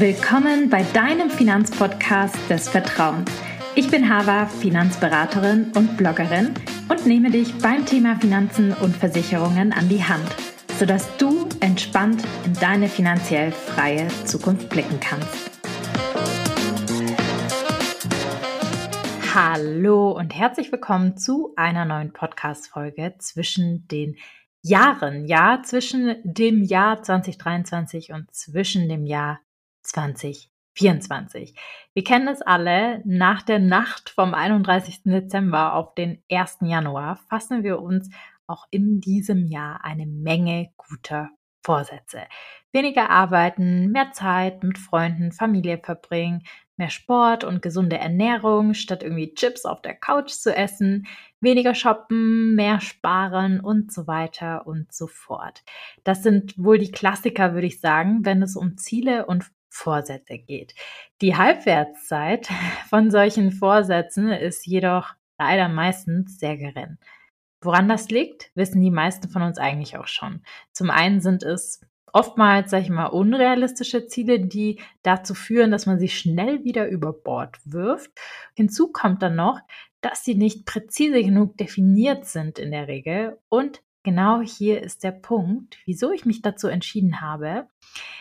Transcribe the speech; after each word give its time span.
Willkommen 0.00 0.70
bei 0.70 0.82
deinem 0.94 1.28
Finanzpodcast 1.28 2.34
des 2.48 2.70
Vertrauens. 2.70 3.30
Ich 3.74 3.90
bin 3.90 4.08
Hava, 4.08 4.46
Finanzberaterin 4.46 5.72
und 5.76 5.98
Bloggerin 5.98 6.54
und 6.88 7.04
nehme 7.04 7.30
dich 7.30 7.58
beim 7.58 7.84
Thema 7.84 8.16
Finanzen 8.16 8.72
und 8.72 8.96
Versicherungen 8.96 9.74
an 9.74 9.90
die 9.90 10.02
Hand, 10.02 10.24
sodass 10.78 11.14
du 11.18 11.46
entspannt 11.60 12.22
in 12.46 12.54
deine 12.54 12.88
finanziell 12.88 13.52
freie 13.52 14.08
Zukunft 14.24 14.70
blicken 14.70 14.98
kannst. 15.00 15.50
Hallo 19.34 20.12
und 20.12 20.34
herzlich 20.34 20.72
willkommen 20.72 21.18
zu 21.18 21.52
einer 21.56 21.84
neuen 21.84 22.14
Podcast-Folge 22.14 23.16
zwischen 23.18 23.86
den 23.88 24.16
Jahren, 24.62 25.26
ja, 25.26 25.60
zwischen 25.62 26.16
dem 26.24 26.62
Jahr 26.62 27.02
2023 27.02 28.14
und 28.14 28.34
zwischen 28.34 28.88
dem 28.88 29.04
Jahr 29.04 29.40
2024. 29.90 31.54
Wir 31.94 32.04
kennen 32.04 32.28
es 32.28 32.42
alle, 32.42 33.02
nach 33.04 33.42
der 33.42 33.58
Nacht 33.58 34.10
vom 34.10 34.34
31. 34.34 35.02
Dezember 35.04 35.74
auf 35.74 35.94
den 35.94 36.22
1. 36.30 36.58
Januar 36.62 37.16
fassen 37.28 37.62
wir 37.62 37.80
uns 37.80 38.10
auch 38.46 38.66
in 38.70 39.00
diesem 39.00 39.46
Jahr 39.46 39.84
eine 39.84 40.06
Menge 40.06 40.70
guter 40.76 41.30
Vorsätze. 41.62 42.22
Weniger 42.72 43.10
arbeiten, 43.10 43.90
mehr 43.90 44.12
Zeit 44.12 44.62
mit 44.62 44.78
Freunden, 44.78 45.32
Familie 45.32 45.78
verbringen, 45.78 46.42
mehr 46.76 46.90
Sport 46.90 47.44
und 47.44 47.62
gesunde 47.62 47.98
Ernährung, 47.98 48.74
statt 48.74 49.02
irgendwie 49.02 49.34
Chips 49.34 49.64
auf 49.66 49.82
der 49.82 49.94
Couch 49.94 50.30
zu 50.30 50.54
essen, 50.56 51.06
weniger 51.40 51.74
shoppen, 51.74 52.54
mehr 52.54 52.80
sparen 52.80 53.60
und 53.60 53.92
so 53.92 54.06
weiter 54.06 54.66
und 54.66 54.92
so 54.92 55.06
fort. 55.06 55.62
Das 56.04 56.22
sind 56.22 56.54
wohl 56.56 56.78
die 56.78 56.90
Klassiker, 56.90 57.52
würde 57.52 57.66
ich 57.66 57.80
sagen, 57.80 58.24
wenn 58.24 58.42
es 58.42 58.56
um 58.56 58.78
Ziele 58.78 59.26
und 59.26 59.44
Vorsätze 59.70 60.38
geht. 60.38 60.74
Die 61.22 61.36
Halbwertszeit 61.36 62.48
von 62.88 63.10
solchen 63.10 63.52
Vorsätzen 63.52 64.30
ist 64.30 64.66
jedoch 64.66 65.14
leider 65.38 65.68
meistens 65.68 66.38
sehr 66.38 66.56
gering. 66.56 66.98
Woran 67.62 67.88
das 67.88 68.08
liegt, 68.10 68.50
wissen 68.54 68.80
die 68.80 68.90
meisten 68.90 69.28
von 69.28 69.42
uns 69.42 69.58
eigentlich 69.58 69.96
auch 69.96 70.06
schon. 70.06 70.42
Zum 70.72 70.90
einen 70.90 71.20
sind 71.20 71.42
es 71.42 71.80
oftmals, 72.12 72.70
sage 72.70 72.84
ich 72.84 72.90
mal, 72.90 73.06
unrealistische 73.06 74.06
Ziele, 74.06 74.40
die 74.40 74.80
dazu 75.02 75.34
führen, 75.34 75.70
dass 75.70 75.86
man 75.86 75.98
sie 75.98 76.08
schnell 76.08 76.64
wieder 76.64 76.88
über 76.88 77.12
Bord 77.12 77.58
wirft. 77.64 78.10
Hinzu 78.54 78.92
kommt 78.92 79.22
dann 79.22 79.36
noch, 79.36 79.60
dass 80.00 80.24
sie 80.24 80.34
nicht 80.34 80.66
präzise 80.66 81.22
genug 81.22 81.56
definiert 81.58 82.24
sind 82.24 82.58
in 82.58 82.70
der 82.70 82.88
Regel 82.88 83.38
und 83.48 83.82
Genau 84.02 84.40
hier 84.40 84.82
ist 84.82 85.04
der 85.04 85.12
Punkt, 85.12 85.76
wieso 85.84 86.10
ich 86.10 86.24
mich 86.24 86.40
dazu 86.40 86.68
entschieden 86.68 87.20
habe, 87.20 87.68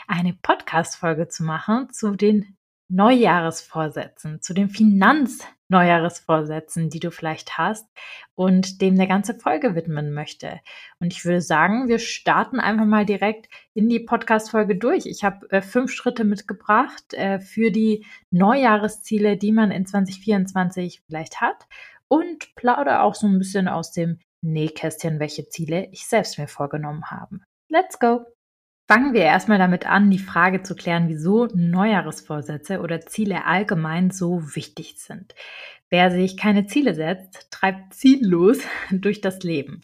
eine 0.08 0.34
Podcast-Folge 0.34 1.30
zu 1.30 1.44
machen 1.44 1.90
zu 1.90 2.18
den 2.18 2.58
Neujahresvorsätzen, 2.90 4.42
zu 4.42 4.54
den 4.54 4.70
Finanzneujahresvorsätzen, 4.70 6.90
die 6.90 7.00
du 7.00 7.12
vielleicht 7.12 7.58
hast 7.58 7.88
und 8.36 8.82
dem 8.82 8.96
eine 8.96 9.08
ganze 9.08 9.36
Folge 9.36 9.74
widmen 9.76 10.12
möchte. 10.12 10.60
Und 11.00 11.14
ich 11.14 11.24
würde 11.24 11.40
sagen, 11.40 11.88
wir 11.88 12.00
starten 12.00 12.60
einfach 12.60 12.86
mal 12.86 13.06
direkt 13.06 13.48
in 13.74 13.88
die 13.88 14.02
Podcast-Folge 14.02 14.76
durch. 14.76 15.06
Ich 15.06 15.24
habe 15.24 15.50
äh, 15.52 15.62
fünf 15.62 15.94
Schritte 15.94 16.26
mitgebracht 16.26 17.14
äh, 17.14 17.40
für 17.40 17.72
die 17.72 18.06
Neujahresziele, 18.32 19.38
die 19.38 19.54
man 19.54 19.72
in 19.72 19.86
2024 19.86 21.04
vielleicht 21.06 21.40
hat 21.40 21.70
und 22.10 22.54
plaudere 22.56 23.04
auch 23.04 23.16
so 23.16 23.28
ein 23.28 23.38
bisschen 23.38 23.70
aus 23.70 23.94
dem 23.94 24.20
Nähkästchen, 24.42 25.20
welche 25.20 25.50
Ziele 25.50 25.88
ich 25.92 26.08
selbst 26.08 26.38
mir 26.38 26.48
vorgenommen 26.48 27.10
habe. 27.12 27.40
Let's 27.68 28.00
go! 28.00 28.26
Fangen 28.88 29.14
wir 29.14 29.22
erstmal 29.22 29.60
damit 29.60 29.86
an, 29.86 30.10
die 30.10 30.18
Frage 30.18 30.64
zu 30.64 30.76
klären, 30.76 31.10
wieso 31.10 31.46
Neujahresvorsätze 31.54 32.82
oder 32.82 33.02
Ziele 33.02 33.46
allgemein 33.46 34.10
so 34.10 34.56
wichtig 34.56 34.96
sind. 34.98 35.36
Wer 35.92 36.12
sich 36.12 36.38
keine 36.38 36.68
Ziele 36.68 36.94
setzt, 36.94 37.50
treibt 37.50 37.96
ziellos 37.96 38.60
durch 38.92 39.22
das 39.22 39.40
Leben. 39.42 39.82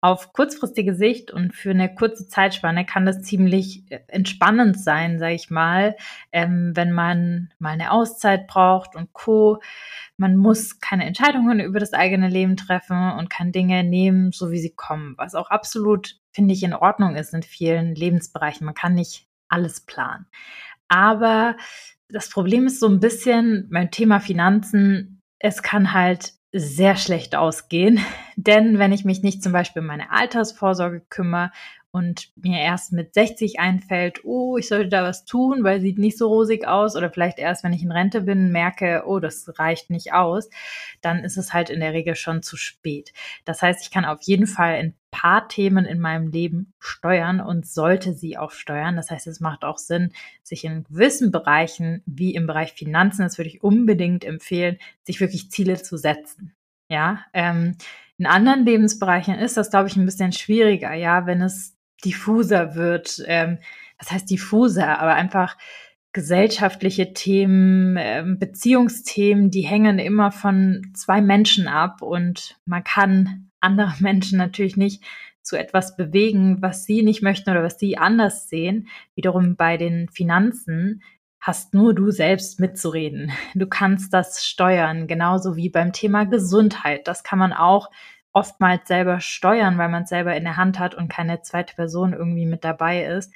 Auf 0.00 0.32
kurzfristige 0.32 0.94
Sicht 0.94 1.32
und 1.32 1.52
für 1.52 1.70
eine 1.70 1.92
kurze 1.92 2.28
Zeitspanne 2.28 2.86
kann 2.86 3.04
das 3.04 3.22
ziemlich 3.22 3.90
äh, 3.90 3.98
entspannend 4.06 4.80
sein, 4.80 5.18
sage 5.18 5.34
ich 5.34 5.50
mal, 5.50 5.96
ähm, 6.30 6.72
wenn 6.76 6.92
man 6.92 7.52
mal 7.58 7.70
eine 7.70 7.90
Auszeit 7.90 8.46
braucht 8.46 8.94
und 8.94 9.12
Co. 9.12 9.60
Man 10.16 10.36
muss 10.36 10.78
keine 10.78 11.04
Entscheidungen 11.04 11.58
über 11.58 11.80
das 11.80 11.92
eigene 11.92 12.28
Leben 12.28 12.56
treffen 12.56 13.12
und 13.18 13.28
kann 13.28 13.50
Dinge 13.50 13.82
nehmen, 13.82 14.30
so 14.30 14.52
wie 14.52 14.60
sie 14.60 14.74
kommen, 14.74 15.14
was 15.16 15.34
auch 15.34 15.50
absolut, 15.50 16.20
finde 16.30 16.54
ich, 16.54 16.62
in 16.62 16.74
Ordnung 16.74 17.16
ist 17.16 17.34
in 17.34 17.42
vielen 17.42 17.96
Lebensbereichen. 17.96 18.64
Man 18.64 18.74
kann 18.74 18.94
nicht 18.94 19.26
alles 19.48 19.80
planen. 19.80 20.26
Aber 20.86 21.56
das 22.08 22.30
Problem 22.30 22.66
ist 22.66 22.80
so 22.80 22.88
ein 22.88 23.00
bisschen 23.00 23.68
beim 23.70 23.90
Thema 23.90 24.20
Finanzen, 24.20 25.17
es 25.38 25.62
kann 25.62 25.92
halt 25.92 26.32
sehr 26.52 26.96
schlecht 26.96 27.34
ausgehen. 27.34 28.00
Denn 28.36 28.78
wenn 28.78 28.92
ich 28.92 29.04
mich 29.04 29.22
nicht 29.22 29.42
zum 29.42 29.52
Beispiel 29.52 29.82
um 29.82 29.86
meine 29.86 30.10
Altersvorsorge 30.10 31.02
kümmere 31.08 31.50
und 31.90 32.30
mir 32.36 32.60
erst 32.60 32.92
mit 32.92 33.14
60 33.14 33.58
einfällt, 33.60 34.24
oh, 34.24 34.56
ich 34.58 34.68
sollte 34.68 34.88
da 34.88 35.02
was 35.02 35.24
tun, 35.24 35.64
weil 35.64 35.80
sieht 35.80 35.98
nicht 35.98 36.18
so 36.18 36.28
rosig 36.28 36.66
aus 36.66 36.96
oder 36.96 37.10
vielleicht 37.10 37.38
erst, 37.38 37.64
wenn 37.64 37.72
ich 37.72 37.82
in 37.82 37.92
Rente 37.92 38.22
bin, 38.22 38.52
merke, 38.52 39.04
oh, 39.06 39.20
das 39.20 39.58
reicht 39.58 39.90
nicht 39.90 40.12
aus, 40.12 40.48
dann 41.00 41.24
ist 41.24 41.38
es 41.38 41.52
halt 41.52 41.70
in 41.70 41.80
der 41.80 41.94
Regel 41.94 42.14
schon 42.14 42.42
zu 42.42 42.56
spät. 42.56 43.12
Das 43.44 43.62
heißt, 43.62 43.82
ich 43.82 43.90
kann 43.90 44.04
auf 44.04 44.20
jeden 44.22 44.46
Fall 44.46 44.74
ein 44.74 44.94
paar 45.10 45.48
Themen 45.48 45.84
in 45.84 46.00
meinem 46.00 46.28
Leben 46.28 46.72
steuern 46.78 47.40
und 47.40 47.66
sollte 47.66 48.14
sie 48.14 48.36
auch 48.36 48.50
steuern. 48.50 48.96
Das 48.96 49.10
heißt, 49.10 49.26
es 49.26 49.40
macht 49.40 49.64
auch 49.64 49.78
Sinn, 49.78 50.12
sich 50.42 50.64
in 50.64 50.84
gewissen 50.84 51.30
Bereichen, 51.30 52.02
wie 52.06 52.34
im 52.34 52.46
Bereich 52.46 52.72
Finanzen, 52.72 53.22
das 53.22 53.38
würde 53.38 53.48
ich 53.48 53.62
unbedingt 53.62 54.24
empfehlen, 54.24 54.78
sich 55.04 55.20
wirklich 55.20 55.50
Ziele 55.50 55.82
zu 55.82 55.96
setzen. 55.96 56.54
Ja, 56.90 57.24
ähm, 57.34 57.76
in 58.16 58.26
anderen 58.26 58.64
Lebensbereichen 58.64 59.34
ist 59.34 59.56
das, 59.56 59.70
glaube 59.70 59.88
ich, 59.88 59.96
ein 59.96 60.06
bisschen 60.06 60.32
schwieriger, 60.32 60.94
ja, 60.94 61.26
wenn 61.26 61.42
es 61.42 61.76
diffuser 62.04 62.74
wird. 62.74 63.22
Ähm, 63.26 63.58
was 63.98 64.10
heißt 64.10 64.30
diffuser? 64.30 64.98
Aber 64.98 65.14
einfach 65.14 65.56
gesellschaftliche 66.12 67.12
Themen, 67.12 67.96
ähm, 67.98 68.38
Beziehungsthemen, 68.38 69.50
die 69.50 69.62
hängen 69.62 69.98
immer 69.98 70.32
von 70.32 70.90
zwei 70.94 71.20
Menschen 71.20 71.68
ab 71.68 72.02
und 72.02 72.58
man 72.64 72.82
kann 72.82 73.47
andere 73.60 73.94
Menschen 74.00 74.38
natürlich 74.38 74.76
nicht 74.76 75.04
zu 75.42 75.56
etwas 75.56 75.96
bewegen, 75.96 76.60
was 76.60 76.84
sie 76.84 77.02
nicht 77.02 77.22
möchten 77.22 77.50
oder 77.50 77.62
was 77.62 77.78
sie 77.78 77.96
anders 77.96 78.48
sehen. 78.48 78.88
Wiederum 79.14 79.56
bei 79.56 79.76
den 79.76 80.08
Finanzen 80.08 81.02
hast 81.40 81.72
nur 81.72 81.94
du 81.94 82.10
selbst 82.10 82.60
mitzureden. 82.60 83.32
Du 83.54 83.66
kannst 83.66 84.12
das 84.12 84.44
steuern, 84.44 85.06
genauso 85.06 85.56
wie 85.56 85.70
beim 85.70 85.92
Thema 85.92 86.24
Gesundheit. 86.24 87.08
Das 87.08 87.22
kann 87.22 87.38
man 87.38 87.52
auch 87.52 87.90
oftmals 88.32 88.86
selber 88.86 89.20
steuern, 89.20 89.78
weil 89.78 89.88
man 89.88 90.02
es 90.02 90.10
selber 90.10 90.36
in 90.36 90.44
der 90.44 90.56
Hand 90.56 90.78
hat 90.78 90.94
und 90.94 91.08
keine 91.08 91.42
zweite 91.42 91.74
Person 91.74 92.12
irgendwie 92.12 92.46
mit 92.46 92.64
dabei 92.64 93.04
ist. 93.04 93.32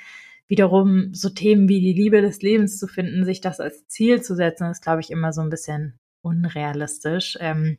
Wiederum 0.48 1.14
so 1.14 1.30
Themen 1.30 1.68
wie 1.68 1.80
die 1.80 1.94
Liebe 1.94 2.20
des 2.20 2.42
Lebens 2.42 2.78
zu 2.78 2.86
finden, 2.86 3.24
sich 3.24 3.40
das 3.40 3.58
als 3.58 3.86
Ziel 3.88 4.20
zu 4.22 4.34
setzen, 4.34 4.70
ist, 4.70 4.82
glaube 4.82 5.00
ich, 5.00 5.10
immer 5.10 5.32
so 5.32 5.40
ein 5.40 5.50
bisschen 5.50 5.98
unrealistisch, 6.22 7.38
ähm, 7.40 7.78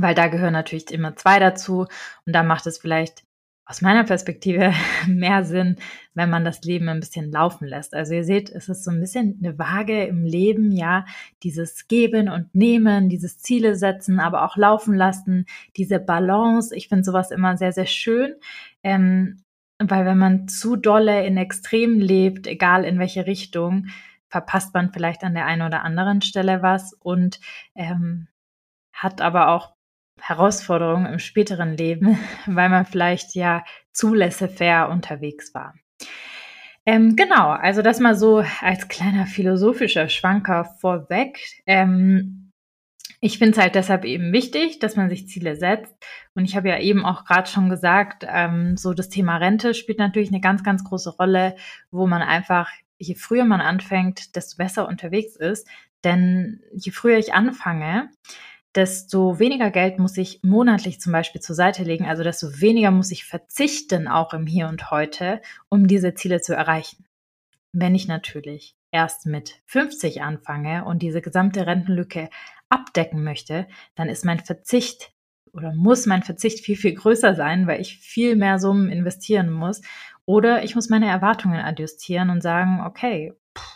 weil 0.00 0.14
da 0.14 0.28
gehören 0.28 0.52
natürlich 0.52 0.90
immer 0.90 1.16
zwei 1.16 1.38
dazu 1.38 1.86
und 2.26 2.32
da 2.34 2.42
macht 2.42 2.66
es 2.66 2.78
vielleicht 2.78 3.24
aus 3.64 3.80
meiner 3.80 4.04
Perspektive 4.04 4.74
mehr 5.06 5.44
Sinn, 5.44 5.76
wenn 6.14 6.30
man 6.30 6.44
das 6.44 6.62
Leben 6.62 6.88
ein 6.88 7.00
bisschen 7.00 7.30
laufen 7.30 7.66
lässt. 7.66 7.94
Also 7.94 8.14
ihr 8.14 8.24
seht, 8.24 8.50
es 8.50 8.68
ist 8.68 8.84
so 8.84 8.90
ein 8.90 9.00
bisschen 9.00 9.38
eine 9.42 9.58
Waage 9.58 10.04
im 10.04 10.24
Leben, 10.24 10.72
ja, 10.72 11.06
dieses 11.42 11.88
Geben 11.88 12.28
und 12.28 12.54
Nehmen, 12.54 13.08
dieses 13.08 13.38
Ziele 13.38 13.76
setzen, 13.76 14.20
aber 14.20 14.44
auch 14.44 14.56
laufen 14.56 14.94
lassen, 14.94 15.46
diese 15.76 16.00
Balance. 16.00 16.74
Ich 16.76 16.88
finde 16.88 17.04
sowas 17.04 17.30
immer 17.30 17.56
sehr, 17.56 17.72
sehr 17.72 17.86
schön. 17.86 18.34
Ähm, 18.82 19.42
weil 19.78 20.04
wenn 20.04 20.18
man 20.18 20.48
zu 20.48 20.76
dolle 20.76 21.26
in 21.26 21.36
Extremen 21.36 22.00
lebt, 22.00 22.46
egal 22.46 22.84
in 22.84 22.98
welche 22.98 23.26
Richtung, 23.26 23.86
verpasst 24.28 24.74
man 24.74 24.92
vielleicht 24.92 25.24
an 25.24 25.34
der 25.34 25.46
einen 25.46 25.62
oder 25.62 25.82
anderen 25.82 26.22
Stelle 26.22 26.62
was 26.62 26.92
und 26.94 27.40
ähm, 27.74 28.28
hat 28.92 29.20
aber 29.20 29.48
auch 29.48 29.74
Herausforderungen 30.22 31.12
im 31.12 31.18
späteren 31.18 31.76
Leben, 31.76 32.18
weil 32.46 32.68
man 32.68 32.86
vielleicht 32.86 33.34
ja 33.34 33.64
zu 33.92 34.14
laissez-faire 34.14 34.88
unterwegs 34.88 35.52
war. 35.54 35.74
Ähm, 36.84 37.14
genau, 37.14 37.50
also 37.50 37.82
das 37.82 38.00
mal 38.00 38.16
so 38.16 38.44
als 38.60 38.88
kleiner 38.88 39.26
philosophischer 39.26 40.08
Schwanker 40.08 40.64
vorweg. 40.80 41.38
Ähm, 41.66 42.50
ich 43.20 43.38
finde 43.38 43.52
es 43.52 43.58
halt 43.58 43.76
deshalb 43.76 44.04
eben 44.04 44.32
wichtig, 44.32 44.80
dass 44.80 44.96
man 44.96 45.08
sich 45.08 45.28
Ziele 45.28 45.54
setzt. 45.54 45.94
Und 46.34 46.44
ich 46.44 46.56
habe 46.56 46.68
ja 46.68 46.78
eben 46.80 47.04
auch 47.04 47.24
gerade 47.24 47.48
schon 47.48 47.70
gesagt, 47.70 48.26
ähm, 48.28 48.76
so 48.76 48.94
das 48.94 49.10
Thema 49.10 49.36
Rente 49.36 49.74
spielt 49.74 49.98
natürlich 49.98 50.30
eine 50.30 50.40
ganz, 50.40 50.64
ganz 50.64 50.82
große 50.82 51.10
Rolle, 51.10 51.54
wo 51.92 52.08
man 52.08 52.22
einfach, 52.22 52.68
je 52.98 53.14
früher 53.14 53.44
man 53.44 53.60
anfängt, 53.60 54.34
desto 54.34 54.56
besser 54.56 54.88
unterwegs 54.88 55.36
ist. 55.36 55.68
Denn 56.02 56.62
je 56.72 56.90
früher 56.90 57.16
ich 57.16 57.32
anfange, 57.32 58.10
desto 58.74 59.38
weniger 59.38 59.70
Geld 59.70 59.98
muss 59.98 60.16
ich 60.16 60.40
monatlich 60.42 61.00
zum 61.00 61.12
Beispiel 61.12 61.40
zur 61.40 61.54
Seite 61.54 61.82
legen, 61.82 62.06
also 62.06 62.22
desto 62.22 62.60
weniger 62.60 62.90
muss 62.90 63.10
ich 63.10 63.24
verzichten, 63.24 64.08
auch 64.08 64.32
im 64.32 64.46
Hier 64.46 64.68
und 64.68 64.90
Heute, 64.90 65.42
um 65.68 65.86
diese 65.86 66.14
Ziele 66.14 66.40
zu 66.40 66.54
erreichen. 66.54 67.04
Wenn 67.72 67.94
ich 67.94 68.08
natürlich 68.08 68.76
erst 68.90 69.26
mit 69.26 69.62
50 69.66 70.22
anfange 70.22 70.84
und 70.84 71.02
diese 71.02 71.22
gesamte 71.22 71.66
Rentenlücke 71.66 72.28
abdecken 72.68 73.24
möchte, 73.24 73.66
dann 73.94 74.08
ist 74.08 74.24
mein 74.24 74.40
Verzicht 74.40 75.12
oder 75.52 75.74
muss 75.74 76.06
mein 76.06 76.22
Verzicht 76.22 76.64
viel, 76.64 76.76
viel 76.76 76.94
größer 76.94 77.34
sein, 77.34 77.66
weil 77.66 77.80
ich 77.80 77.98
viel 77.98 78.36
mehr 78.36 78.58
Summen 78.58 78.90
investieren 78.90 79.50
muss. 79.50 79.82
Oder 80.24 80.64
ich 80.64 80.74
muss 80.74 80.88
meine 80.88 81.08
Erwartungen 81.08 81.60
adjustieren 81.60 82.30
und 82.30 82.42
sagen, 82.42 82.80
okay, 82.86 83.34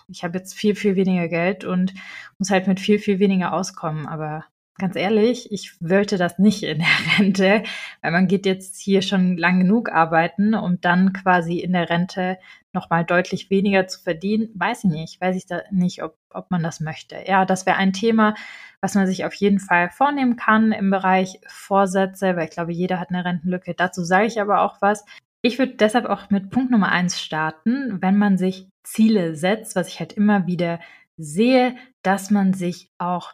ich 0.08 0.24
habe 0.24 0.38
jetzt 0.38 0.54
viel, 0.54 0.74
viel 0.74 0.96
weniger 0.96 1.28
Geld 1.28 1.64
und 1.64 1.92
muss 2.38 2.50
halt 2.50 2.66
mit 2.66 2.80
viel, 2.80 2.98
viel 2.98 3.18
weniger 3.18 3.52
auskommen. 3.52 4.06
Aber 4.06 4.44
ganz 4.78 4.96
ehrlich, 4.96 5.50
ich 5.52 5.80
wollte 5.80 6.18
das 6.18 6.38
nicht 6.38 6.62
in 6.62 6.78
der 6.78 6.88
Rente, 7.18 7.62
weil 8.02 8.12
man 8.12 8.28
geht 8.28 8.46
jetzt 8.46 8.78
hier 8.80 9.02
schon 9.02 9.36
lang 9.36 9.60
genug 9.60 9.90
arbeiten, 9.90 10.54
um 10.54 10.80
dann 10.80 11.12
quasi 11.12 11.58
in 11.58 11.72
der 11.72 11.90
Rente 11.90 12.38
nochmal 12.72 13.04
deutlich 13.04 13.50
weniger 13.50 13.86
zu 13.86 14.00
verdienen. 14.00 14.50
Weiß 14.54 14.84
ich 14.84 14.90
nicht, 14.90 15.20
weiß 15.20 15.36
ich 15.36 15.46
da 15.46 15.62
nicht, 15.70 16.02
ob, 16.02 16.16
ob 16.30 16.50
man 16.50 16.62
das 16.62 16.80
möchte. 16.80 17.16
Ja, 17.26 17.44
das 17.44 17.66
wäre 17.66 17.76
ein 17.76 17.92
Thema, 17.92 18.34
was 18.80 18.94
man 18.94 19.06
sich 19.06 19.24
auf 19.24 19.34
jeden 19.34 19.60
Fall 19.60 19.90
vornehmen 19.90 20.36
kann 20.36 20.72
im 20.72 20.90
Bereich 20.90 21.40
Vorsätze, 21.46 22.36
weil 22.36 22.44
ich 22.44 22.50
glaube, 22.50 22.72
jeder 22.72 23.00
hat 23.00 23.10
eine 23.10 23.24
Rentenlücke. 23.24 23.74
Dazu 23.74 24.04
sage 24.04 24.26
ich 24.26 24.40
aber 24.40 24.60
auch 24.60 24.82
was. 24.82 25.04
Ich 25.42 25.58
würde 25.58 25.76
deshalb 25.76 26.06
auch 26.06 26.28
mit 26.30 26.50
Punkt 26.50 26.70
Nummer 26.70 26.90
eins 26.90 27.20
starten, 27.20 28.02
wenn 28.02 28.18
man 28.18 28.36
sich 28.36 28.68
Ziele 28.82 29.36
setzt, 29.36 29.76
was 29.76 29.88
ich 29.88 30.00
halt 30.00 30.12
immer 30.12 30.46
wieder 30.46 30.80
sehe, 31.16 31.76
dass 32.02 32.30
man 32.30 32.52
sich 32.52 32.90
auch 32.98 33.32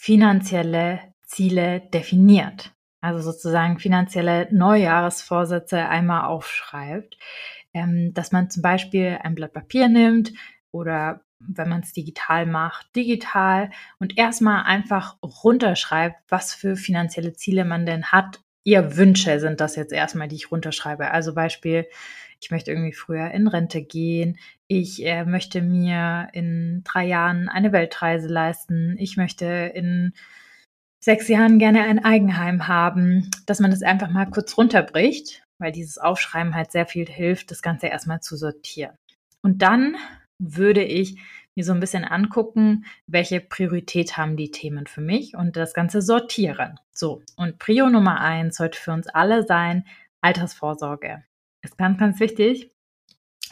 finanzielle 0.00 1.12
Ziele 1.26 1.80
definiert. 1.92 2.72
Also 3.02 3.20
sozusagen 3.20 3.78
finanzielle 3.78 4.48
Neujahresvorsätze 4.50 5.86
einmal 5.86 6.24
aufschreibt. 6.24 7.18
Ähm, 7.74 8.12
dass 8.14 8.32
man 8.32 8.48
zum 8.48 8.62
Beispiel 8.62 9.18
ein 9.22 9.34
Blatt 9.34 9.52
Papier 9.52 9.88
nimmt 9.88 10.32
oder 10.72 11.20
wenn 11.38 11.68
man 11.68 11.82
es 11.82 11.92
digital 11.92 12.46
macht, 12.46 12.96
digital 12.96 13.70
und 13.98 14.16
erstmal 14.16 14.64
einfach 14.64 15.18
runterschreibt, 15.22 16.16
was 16.28 16.54
für 16.54 16.76
finanzielle 16.76 17.34
Ziele 17.34 17.66
man 17.66 17.84
denn 17.84 18.06
hat. 18.06 18.40
Ihr 18.64 18.96
Wünsche 18.96 19.38
sind 19.38 19.60
das 19.60 19.76
jetzt 19.76 19.92
erstmal, 19.92 20.28
die 20.28 20.36
ich 20.36 20.50
runterschreibe. 20.50 21.10
Also 21.10 21.34
Beispiel, 21.34 21.86
ich 22.40 22.50
möchte 22.50 22.70
irgendwie 22.70 22.92
früher 22.92 23.30
in 23.30 23.46
Rente 23.46 23.82
gehen, 23.82 24.38
ich 24.66 25.04
äh, 25.04 25.24
möchte 25.24 25.62
mir 25.62 26.28
in 26.32 26.82
drei 26.84 27.06
Jahren 27.06 27.48
eine 27.48 27.72
Weltreise 27.72 28.28
leisten, 28.28 28.96
ich 28.98 29.16
möchte 29.16 29.44
in 29.74 30.12
sechs 31.00 31.28
Jahren 31.28 31.58
gerne 31.58 31.82
ein 31.82 32.04
Eigenheim 32.04 32.66
haben, 32.66 33.30
dass 33.46 33.60
man 33.60 33.70
das 33.70 33.82
einfach 33.82 34.10
mal 34.10 34.26
kurz 34.26 34.56
runterbricht, 34.56 35.42
weil 35.58 35.72
dieses 35.72 35.98
Aufschreiben 35.98 36.54
halt 36.54 36.72
sehr 36.72 36.86
viel 36.86 37.06
hilft, 37.06 37.50
das 37.50 37.62
Ganze 37.62 37.88
erstmal 37.88 38.20
zu 38.20 38.36
sortieren. 38.36 38.96
Und 39.42 39.62
dann 39.62 39.96
würde 40.38 40.82
ich 40.82 41.18
mir 41.56 41.64
so 41.64 41.72
ein 41.72 41.80
bisschen 41.80 42.04
angucken, 42.04 42.84
welche 43.06 43.40
Priorität 43.40 44.16
haben 44.16 44.36
die 44.36 44.50
Themen 44.50 44.86
für 44.86 45.00
mich 45.00 45.34
und 45.34 45.56
das 45.56 45.74
Ganze 45.74 46.00
sortieren. 46.00 46.78
So, 46.92 47.22
und 47.36 47.58
Prio 47.58 47.90
Nummer 47.90 48.20
eins 48.20 48.56
sollte 48.56 48.78
für 48.78 48.92
uns 48.92 49.08
alle 49.08 49.44
sein, 49.46 49.84
Altersvorsorge 50.22 51.22
ist 51.62 51.78
ganz, 51.78 51.98
ganz 51.98 52.20
wichtig, 52.20 52.72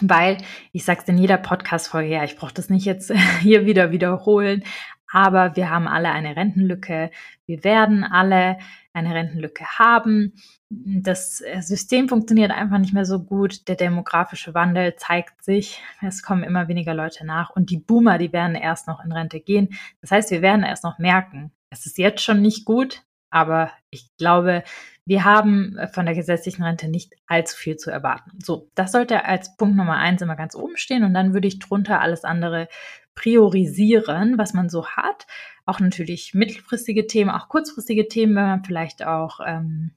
weil 0.01 0.39
ich 0.73 0.85
sage 0.85 1.01
es 1.03 1.09
in 1.09 1.19
jeder 1.19 1.39
Podcast-Folge, 1.39 2.11
ja, 2.11 2.25
ich 2.25 2.37
brauche 2.37 2.55
das 2.55 2.71
nicht 2.71 2.85
jetzt 2.85 3.13
hier 3.41 3.67
wieder 3.67 3.91
wiederholen, 3.91 4.63
aber 5.11 5.57
wir 5.57 5.71
haben 5.71 5.89
alle 5.89 6.11
eine 6.11 6.37
Rentenlücke. 6.37 7.11
Wir 7.47 7.65
werden 7.65 8.05
alle 8.05 8.59
eine 8.93 9.15
Rentenlücke 9.15 9.65
haben. 9.79 10.35
Das 10.69 11.43
System 11.61 12.09
funktioniert 12.09 12.51
einfach 12.51 12.79
nicht 12.79 12.93
mehr 12.93 13.07
so 13.07 13.23
gut. 13.23 13.69
Der 13.69 13.77
demografische 13.77 14.53
Wandel 14.53 14.97
zeigt 14.97 15.43
sich. 15.43 15.81
Es 16.07 16.23
kommen 16.23 16.43
immer 16.43 16.69
weniger 16.69 16.93
Leute 16.93 17.25
nach 17.25 17.51
und 17.51 17.71
die 17.71 17.79
Boomer, 17.79 18.19
die 18.19 18.33
werden 18.33 18.55
erst 18.55 18.87
noch 18.87 19.03
in 19.03 19.13
Rente 19.13 19.41
gehen. 19.41 19.71
Das 20.03 20.11
heißt, 20.11 20.31
wir 20.31 20.43
werden 20.43 20.63
erst 20.63 20.85
noch 20.85 20.99
merken, 20.99 21.53
es 21.71 21.87
ist 21.87 21.99
jetzt 21.99 22.23
schon 22.23 22.43
nicht 22.43 22.65
gut, 22.65 23.03
aber 23.31 23.71
ich 23.91 24.09
glaube, 24.17 24.65
wir 25.05 25.25
haben 25.25 25.77
äh, 25.79 25.89
von 25.89 26.07
der 26.07 26.15
gesetzlichen 26.15 26.63
Rente 26.63 26.89
nicht 26.89 27.15
allzu 27.27 27.57
viel 27.57 27.77
zu 27.77 27.91
erwarten. 27.91 28.39
So, 28.43 28.71
das 28.75 28.93
sollte 28.93 29.25
als 29.25 29.57
Punkt 29.57 29.77
Nummer 29.77 29.97
eins 29.97 30.23
immer 30.23 30.37
ganz 30.37 30.55
oben 30.55 30.77
stehen 30.77 31.05
und 31.05 31.15
dann 31.15 31.33
würde 31.35 31.49
ich 31.49 31.59
drunter 31.59 32.01
alles 32.01 32.25
andere 32.25 32.69
priorisieren, 33.15 34.39
was 34.39 34.55
man 34.55 34.69
so 34.69 34.87
hat. 34.87 35.27
Auch 35.67 35.81
natürlich 35.81 36.35
mittelfristige 36.35 37.07
Themen, 37.07 37.31
auch 37.31 37.49
kurzfristige 37.49 38.07
Themen, 38.07 38.37
wenn 38.37 38.45
man 38.45 38.65
vielleicht 38.65 39.05
auch 39.05 39.41
ähm, 39.45 39.93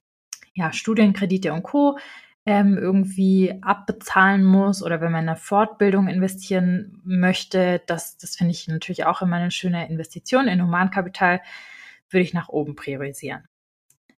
ja, 0.54 0.72
Studienkredite 0.72 1.52
und 1.52 1.62
Co. 1.62 1.98
Ähm, 2.44 2.76
irgendwie 2.76 3.56
abbezahlen 3.62 4.42
muss 4.42 4.82
oder 4.82 5.00
wenn 5.00 5.12
man 5.12 5.22
in 5.22 5.28
eine 5.28 5.38
Fortbildung 5.38 6.08
investieren 6.08 7.00
möchte, 7.04 7.80
das, 7.86 8.16
das 8.16 8.34
finde 8.34 8.50
ich 8.50 8.66
natürlich 8.66 9.06
auch 9.06 9.22
immer 9.22 9.36
eine 9.36 9.52
schöne 9.52 9.88
Investition 9.88 10.48
in 10.48 10.60
Humankapital 10.60 11.40
würde 12.12 12.24
ich 12.24 12.34
nach 12.34 12.48
oben 12.48 12.76
priorisieren. 12.76 13.44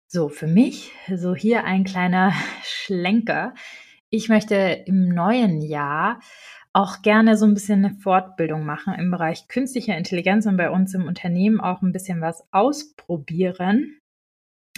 So, 0.07 0.29
für 0.29 0.47
mich, 0.47 0.93
so 1.13 1.35
hier 1.35 1.65
ein 1.65 1.85
kleiner 1.85 2.33
Schlenker. 2.63 3.55
Ich 4.11 4.29
möchte 4.29 4.55
im 4.87 5.09
neuen 5.09 5.61
Jahr 5.61 6.21
auch 6.73 7.03
gerne 7.03 7.37
so 7.37 7.47
ein 7.47 7.55
bisschen 7.55 7.85
eine 7.85 7.95
Fortbildung 7.95 8.65
machen 8.65 8.95
im 8.95 9.11
Bereich 9.11 9.49
künstlicher 9.49 9.97
Intelligenz 9.97 10.47
und 10.47 10.57
bei 10.57 10.71
uns 10.71 10.93
im 10.95 11.07
Unternehmen 11.07 11.61
auch 11.61 11.83
ein 11.83 11.93
bisschen 11.93 12.21
was 12.21 12.45
ausprobieren 12.51 13.99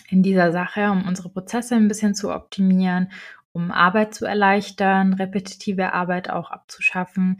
in 0.09 0.23
dieser 0.23 0.53
Sache, 0.53 0.91
um 0.91 1.07
unsere 1.07 1.31
Prozesse 1.31 1.75
ein 1.75 1.89
bisschen 1.89 2.15
zu 2.15 2.33
optimieren, 2.33 3.11
um 3.53 3.71
Arbeit 3.71 4.15
zu 4.15 4.27
erleichtern, 4.27 5.15
repetitive 5.15 5.95
Arbeit 5.95 6.31
auch 6.31 6.51
abzuschaffen. 6.51 7.39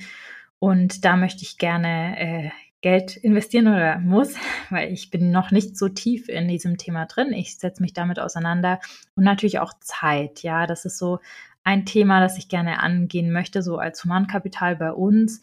Und 0.59 1.05
da 1.05 1.17
möchte 1.17 1.43
ich 1.43 1.59
gerne 1.59 2.19
äh, 2.19 2.51
Geld 2.83 3.17
investieren 3.17 3.69
oder 3.69 3.99
muss, 3.99 4.35
weil 4.71 4.93
ich 4.93 5.11
bin 5.11 5.31
noch 5.31 5.51
nicht 5.51 5.77
so 5.77 5.89
tief 5.89 6.29
in 6.29 6.49
diesem 6.49 6.79
Thema 6.79 7.07
drin. 7.07 7.33
Ich 7.33 7.59
setze 7.59 7.83
mich 7.83 7.93
damit 7.93 8.19
auseinander 8.19 8.81
und 9.15 9.25
natürlich 9.25 9.59
auch 9.59 9.73
Zeit. 9.81 10.43
Ja, 10.43 10.67
das 10.67 10.85
ist 10.85 10.99
so 10.99 11.21
ein 11.65 11.85
Thema, 11.85 12.21
das 12.21 12.39
ich 12.39 12.49
gerne 12.49 12.81
angehen 12.81 13.33
möchte, 13.33 13.63
so 13.63 13.79
als 13.79 14.05
Humankapital 14.05 14.77
bei 14.77 14.93
uns. 14.93 15.41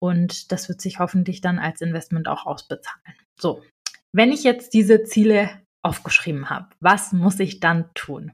Und 0.00 0.50
das 0.50 0.68
wird 0.68 0.80
sich 0.80 0.98
hoffentlich 0.98 1.40
dann 1.40 1.58
als 1.58 1.80
Investment 1.80 2.26
auch 2.26 2.46
ausbezahlen. 2.46 3.14
So, 3.38 3.62
wenn 4.12 4.32
ich 4.32 4.42
jetzt 4.42 4.74
diese 4.74 5.04
Ziele 5.04 5.50
aufgeschrieben 5.82 6.50
habe, 6.50 6.68
was 6.80 7.12
muss 7.12 7.38
ich 7.38 7.60
dann 7.60 7.90
tun? 7.94 8.32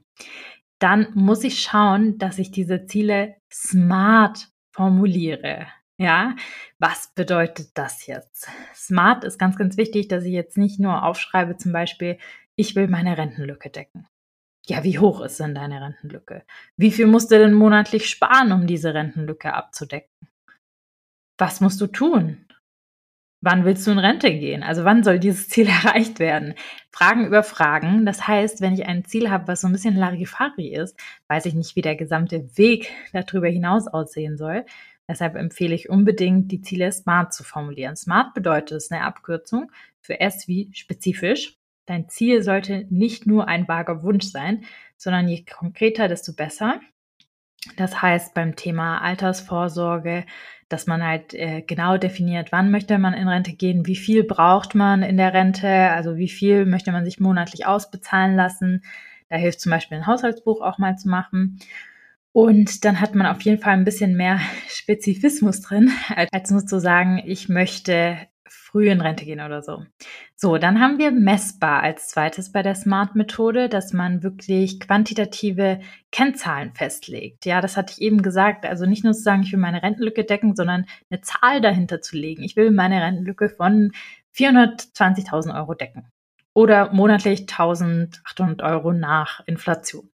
Dann 0.79 1.07
muss 1.13 1.43
ich 1.43 1.61
schauen, 1.61 2.17
dass 2.17 2.39
ich 2.39 2.51
diese 2.51 2.85
Ziele 2.85 3.35
smart 3.51 4.49
formuliere. 4.71 5.67
Ja, 5.99 6.35
was 6.77 7.11
bedeutet 7.15 7.71
das 7.73 8.05
jetzt? 8.05 8.47
Smart 8.75 9.23
ist 9.23 9.39
ganz, 9.39 9.57
ganz 9.57 9.77
wichtig, 9.77 10.07
dass 10.07 10.25
ich 10.25 10.31
jetzt 10.31 10.57
nicht 10.57 10.79
nur 10.79 11.03
aufschreibe, 11.03 11.57
zum 11.57 11.71
Beispiel, 11.71 12.19
ich 12.55 12.75
will 12.75 12.87
meine 12.87 13.17
Rentenlücke 13.17 13.71
decken. 13.71 14.07
Ja, 14.67 14.83
wie 14.83 14.99
hoch 14.99 15.21
ist 15.21 15.39
denn 15.39 15.55
deine 15.55 15.81
Rentenlücke? 15.81 16.43
Wie 16.75 16.91
viel 16.91 17.07
musst 17.07 17.31
du 17.31 17.39
denn 17.39 17.53
monatlich 17.53 18.09
sparen, 18.09 18.51
um 18.51 18.67
diese 18.67 18.93
Rentenlücke 18.93 19.53
abzudecken? 19.53 20.27
Was 21.39 21.61
musst 21.61 21.81
du 21.81 21.87
tun? 21.87 22.45
Wann 23.41 23.65
willst 23.65 23.85
du 23.87 23.91
in 23.91 23.99
Rente 23.99 24.31
gehen? 24.31 24.63
Also 24.63 24.83
wann 24.83 25.03
soll 25.03 25.19
dieses 25.19 25.47
Ziel 25.49 25.67
erreicht 25.67 26.19
werden? 26.19 26.53
Fragen 26.91 27.25
über 27.25 27.43
Fragen. 27.43 28.05
Das 28.05 28.27
heißt, 28.27 28.61
wenn 28.61 28.73
ich 28.73 28.85
ein 28.85 29.05
Ziel 29.05 29.31
habe, 29.31 29.47
was 29.47 29.61
so 29.61 29.67
ein 29.67 29.73
bisschen 29.73 29.95
Larifari 29.95 30.73
ist, 30.73 30.99
weiß 31.27 31.45
ich 31.45 31.53
nicht, 31.53 31.75
wie 31.75 31.81
der 31.81 31.95
gesamte 31.95 32.57
Weg 32.57 32.91
darüber 33.13 33.47
hinaus 33.47 33.87
aussehen 33.87 34.37
soll. 34.37 34.65
Deshalb 35.07 35.35
empfehle 35.35 35.73
ich 35.73 35.89
unbedingt, 35.89 36.51
die 36.51 36.61
Ziele 36.61 36.91
SMART 36.91 37.33
zu 37.33 37.43
formulieren. 37.43 37.95
SMART 37.95 38.33
bedeutet, 38.33 38.77
es 38.77 38.91
eine 38.91 39.03
Abkürzung 39.03 39.71
für 40.01 40.19
S 40.19 40.47
wie 40.47 40.69
spezifisch. 40.73 41.57
Dein 41.85 42.09
Ziel 42.09 42.43
sollte 42.43 42.85
nicht 42.89 43.25
nur 43.25 43.47
ein 43.47 43.67
vager 43.67 44.03
Wunsch 44.03 44.25
sein, 44.25 44.65
sondern 44.97 45.29
je 45.29 45.45
konkreter, 45.45 46.09
desto 46.09 46.33
besser. 46.33 46.81
Das 47.77 48.01
heißt, 48.01 48.33
beim 48.33 48.55
Thema 48.55 48.99
Altersvorsorge, 48.99 50.25
dass 50.69 50.87
man 50.87 51.03
halt 51.03 51.33
äh, 51.33 51.61
genau 51.61 51.97
definiert, 51.97 52.51
wann 52.51 52.71
möchte 52.71 52.97
man 52.97 53.13
in 53.13 53.27
Rente 53.27 53.53
gehen, 53.53 53.85
wie 53.85 53.95
viel 53.95 54.23
braucht 54.23 54.75
man 54.75 55.01
in 55.01 55.17
der 55.17 55.33
Rente, 55.33 55.69
also 55.69 56.17
wie 56.17 56.29
viel 56.29 56.65
möchte 56.65 56.91
man 56.91 57.05
sich 57.05 57.19
monatlich 57.19 57.65
ausbezahlen 57.65 58.35
lassen. 58.35 58.83
Da 59.29 59.37
hilft 59.37 59.61
zum 59.61 59.71
Beispiel 59.71 59.97
ein 59.97 60.07
Haushaltsbuch 60.07 60.61
auch 60.61 60.77
mal 60.77 60.97
zu 60.97 61.07
machen. 61.09 61.59
Und 62.37 62.85
dann 62.85 63.01
hat 63.01 63.15
man 63.15 63.25
auf 63.25 63.41
jeden 63.41 63.59
Fall 63.59 63.73
ein 63.73 63.83
bisschen 63.83 64.15
mehr 64.15 64.39
Spezifismus 64.69 65.61
drin, 65.61 65.91
als 66.31 66.51
nur 66.51 66.63
zu 66.67 66.79
sagen, 66.79 67.19
ich 67.25 67.49
möchte 67.49 68.15
früh 68.47 68.91
in 68.91 69.01
Rente 69.01 69.25
gehen 69.25 69.41
oder 69.41 69.63
so. 69.63 69.83
So, 70.35 70.59
dann 70.59 70.79
haben 70.79 70.99
wir 70.99 71.09
messbar 71.09 71.81
als 71.81 72.09
zweites 72.09 72.51
bei 72.51 72.61
der 72.61 72.75
Smart-Methode, 72.75 73.69
dass 73.69 73.91
man 73.91 74.21
wirklich 74.21 74.79
quantitative 74.79 75.79
Kennzahlen 76.11 76.75
festlegt. 76.75 77.47
Ja, 77.47 77.59
das 77.59 77.75
hatte 77.75 77.93
ich 77.93 78.01
eben 78.03 78.21
gesagt. 78.21 78.67
Also 78.67 78.85
nicht 78.85 79.03
nur 79.03 79.13
zu 79.13 79.23
sagen, 79.23 79.41
ich 79.41 79.51
will 79.51 79.59
meine 79.59 79.81
Rentenlücke 79.81 80.23
decken, 80.23 80.55
sondern 80.55 80.85
eine 81.09 81.21
Zahl 81.21 81.59
dahinter 81.59 82.01
zu 82.01 82.17
legen. 82.17 82.43
Ich 82.43 82.55
will 82.55 82.69
meine 82.69 83.01
Rentenlücke 83.01 83.49
von 83.49 83.93
420.000 84.35 85.57
Euro 85.57 85.73
decken 85.73 86.11
oder 86.53 86.93
monatlich 86.93 87.47
1.800 87.47 88.63
Euro 88.63 88.93
nach 88.93 89.41
Inflation. 89.47 90.11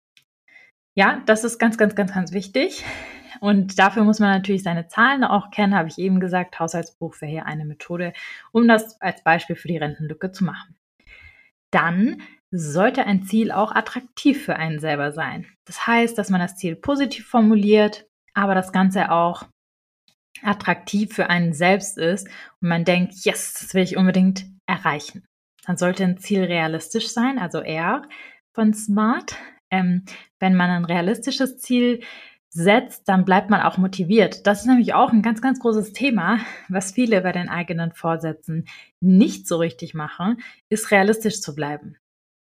Ja, 0.95 1.21
das 1.25 1.43
ist 1.43 1.57
ganz, 1.57 1.77
ganz, 1.77 1.95
ganz, 1.95 2.13
ganz 2.13 2.31
wichtig. 2.31 2.83
Und 3.39 3.79
dafür 3.79 4.03
muss 4.03 4.19
man 4.19 4.29
natürlich 4.29 4.63
seine 4.63 4.87
Zahlen 4.87 5.23
auch 5.23 5.51
kennen, 5.51 5.75
habe 5.75 5.89
ich 5.89 5.97
eben 5.97 6.19
gesagt. 6.19 6.59
Haushaltsbuch 6.59 7.19
wäre 7.19 7.31
hier 7.31 7.45
eine 7.45 7.65
Methode, 7.65 8.13
um 8.51 8.67
das 8.67 9.01
als 9.01 9.23
Beispiel 9.23 9.55
für 9.55 9.67
die 9.67 9.77
Rentenlücke 9.77 10.31
zu 10.31 10.43
machen. 10.43 10.75
Dann 11.71 12.21
sollte 12.51 13.05
ein 13.05 13.23
Ziel 13.23 13.51
auch 13.51 13.73
attraktiv 13.73 14.45
für 14.45 14.55
einen 14.55 14.79
selber 14.79 15.11
sein. 15.11 15.47
Das 15.65 15.87
heißt, 15.87 16.17
dass 16.17 16.29
man 16.29 16.39
das 16.39 16.55
Ziel 16.55 16.75
positiv 16.75 17.27
formuliert, 17.27 18.05
aber 18.35 18.53
das 18.53 18.71
Ganze 18.71 19.11
auch 19.11 19.45
attraktiv 20.43 21.13
für 21.13 21.29
einen 21.29 21.53
selbst 21.53 21.97
ist 21.97 22.27
und 22.61 22.69
man 22.69 22.85
denkt, 22.85 23.13
yes, 23.23 23.57
das 23.59 23.73
will 23.73 23.83
ich 23.83 23.97
unbedingt 23.97 24.45
erreichen. 24.67 25.25
Dann 25.65 25.77
sollte 25.77 26.03
ein 26.03 26.17
Ziel 26.17 26.43
realistisch 26.43 27.09
sein, 27.09 27.39
also 27.39 27.59
R 27.59 28.03
von 28.53 28.73
Smart. 28.73 29.35
Ähm, 29.73 30.05
wenn 30.39 30.53
man 30.53 30.69
ein 30.69 30.85
realistisches 30.85 31.57
Ziel 31.57 32.01
setzt, 32.49 33.09
dann 33.09 33.25
bleibt 33.25 33.49
man 33.49 33.61
auch 33.61 33.79
motiviert. 33.79 34.45
Das 34.45 34.61
ist 34.61 34.67
nämlich 34.67 34.93
auch 34.93 35.11
ein 35.11 35.23
ganz, 35.23 35.41
ganz 35.41 35.59
großes 35.59 35.93
Thema, 35.93 36.37
was 36.69 36.91
viele 36.91 37.21
bei 37.21 37.31
den 37.31 37.49
eigenen 37.49 37.91
Vorsätzen 37.91 38.65
nicht 39.01 39.47
so 39.47 39.57
richtig 39.57 39.95
machen, 39.95 40.37
ist 40.69 40.91
realistisch 40.91 41.41
zu 41.41 41.55
bleiben. 41.55 41.97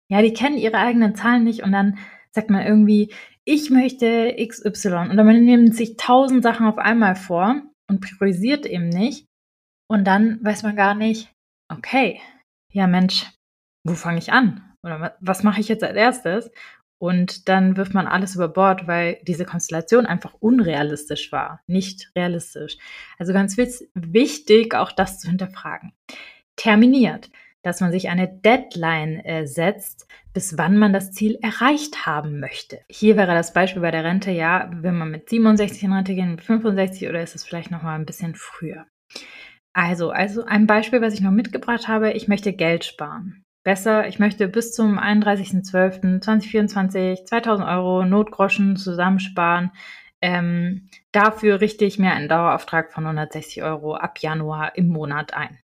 Ja, 0.10 0.24
die 0.24 0.34
kennen 0.34 0.58
ihre 0.58 0.78
eigenen 0.78 1.13
Zahlen 1.13 1.44
nicht 1.44 1.62
und 1.62 1.72
dann 1.72 2.00
sagt 2.32 2.50
man 2.50 2.66
irgendwie, 2.66 3.13
ich 3.46 3.70
möchte 3.70 4.36
XY 4.36 5.10
und 5.12 5.18
dann 5.18 5.46
nimmt 5.46 5.75
sich 5.75 5.98
tausend 5.98 6.42
Sachen 6.42 6.66
auf 6.66 6.80
einmal 6.80 7.16
vor 7.16 7.62
und 7.88 8.01
priorisiert 8.01 8.66
eben 8.66 8.90
nicht 8.90 9.28
und 9.88 10.06
dann 10.06 10.44
weiß 10.44 10.63
man 10.63 10.75
gar 10.75 10.96
nicht, 10.96 11.32
okay, 11.72 12.20
ja 12.74 12.88
Mensch, 12.88 13.28
wo 13.84 13.94
fange 13.94 14.18
ich 14.18 14.34
an? 14.34 14.63
Oder 14.84 15.16
was 15.20 15.44
mache 15.44 15.62
ich 15.62 15.68
jetzt 15.68 15.84
als 15.84 15.96
erstes? 15.96 16.51
Und 17.01 17.50
dann 17.50 17.77
wirft 17.77 17.96
man 17.96 18.05
alles 18.05 18.36
über 18.36 18.48
Bord, 18.48 18.86
weil 18.86 19.17
diese 19.24 19.43
Konstellation 19.43 20.05
einfach 20.05 20.36
unrealistisch 20.36 21.31
war, 21.31 21.62
nicht 21.65 22.12
realistisch. 22.15 22.77
Also 23.17 23.34
ganz 23.34 23.58
wichtig, 23.58 24.75
auch 24.75 24.91
das 24.91 25.20
zu 25.20 25.27
hinterfragen. 25.27 25.93
Terminiert, 26.58 27.31
dass 27.63 27.81
man 27.81 27.91
sich 27.91 28.10
eine 28.10 28.27
Deadline 28.27 29.20
äh, 29.25 29.48
setzt, 29.48 30.08
bis 30.31 30.60
wann 30.60 30.77
man 30.77 30.93
das 30.93 31.12
Ziel 31.12 31.39
erreicht 31.41 32.05
haben 32.05 32.39
möchte. 32.39 32.81
Hier 32.88 33.17
wäre 33.17 33.34
das 33.34 33.51
Beispiel 33.51 33.81
bei 33.81 33.89
der 33.89 34.03
Rente, 34.03 34.29
ja, 34.29 34.70
will 34.72 34.91
man 34.91 35.10
mit 35.10 35.27
67 35.27 35.81
in 35.81 35.93
Rente 35.93 36.13
gehen, 36.13 36.29
mit 36.29 36.43
65 36.43 37.10
oder 37.10 37.24
ist 37.24 37.34
es 37.34 37.43
vielleicht 37.43 37.72
noch 37.72 37.81
mal 37.81 37.96
ein 37.96 38.05
bisschen 38.05 38.36
früher? 38.36 38.86
Also, 39.74 40.12
also 40.12 40.46
ein 40.46 40.67
Beispiel, 40.67 41.01
was 41.01 41.15
ich 41.15 41.22
noch 41.22 41.31
mitgebracht 41.31 41.88
habe, 41.88 42.12
ich 42.12 42.27
möchte 42.27 42.53
Geld 42.53 42.86
sparen 42.86 43.43
besser, 43.63 44.08
ich 44.08 44.20
möchte 44.20 44.48
bis 44.48 44.74
zum 44.74 45.00
31.12.2024 45.00 47.25
2000 47.25 47.68
Euro 47.68 48.06
Notgroschen 48.06 48.77
zusammensparen. 48.77 49.72
Ähm, 50.22 50.88
dafür 51.12 51.62
richte 51.62 51.86
ich 51.86 52.00
mir 52.00 52.12
einen 52.12 52.30
Dauerauftrag 52.30 52.94
von 52.94 53.06
160 53.06 53.63
Euro 53.63 53.96
ab 53.96 54.20
Januar 54.20 54.75
im 54.75 54.89
Monat 54.89 55.34
ein. 55.34 55.58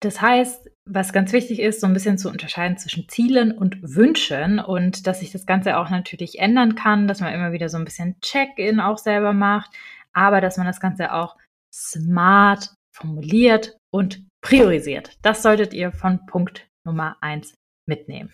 Das 0.00 0.20
heißt, 0.20 0.70
was 0.84 1.12
ganz 1.12 1.32
wichtig 1.32 1.58
ist, 1.58 1.80
so 1.80 1.86
ein 1.86 1.94
bisschen 1.94 2.18
zu 2.18 2.28
unterscheiden 2.28 2.76
zwischen 2.76 3.08
Zielen 3.08 3.50
und 3.50 3.78
Wünschen 3.82 4.60
und 4.60 5.06
dass 5.06 5.20
sich 5.20 5.32
das 5.32 5.46
Ganze 5.46 5.78
auch 5.78 5.90
natürlich 5.90 6.38
ändern 6.38 6.74
kann, 6.74 7.08
dass 7.08 7.20
man 7.20 7.32
immer 7.32 7.52
wieder 7.52 7.68
so 7.68 7.78
ein 7.78 7.84
bisschen 7.84 8.20
Check-in 8.20 8.78
auch 8.78 8.98
selber 8.98 9.32
macht, 9.32 9.70
aber 10.12 10.40
dass 10.40 10.58
man 10.58 10.66
das 10.66 10.80
Ganze 10.80 11.12
auch 11.12 11.36
smart 11.72 12.74
formuliert 12.96 13.76
und 13.90 14.26
priorisiert. 14.40 15.18
Das 15.22 15.42
solltet 15.42 15.74
ihr 15.74 15.92
von 15.92 16.24
Punkt 16.26 16.68
Nummer 16.84 17.16
eins 17.20 17.54
mitnehmen. 17.86 18.32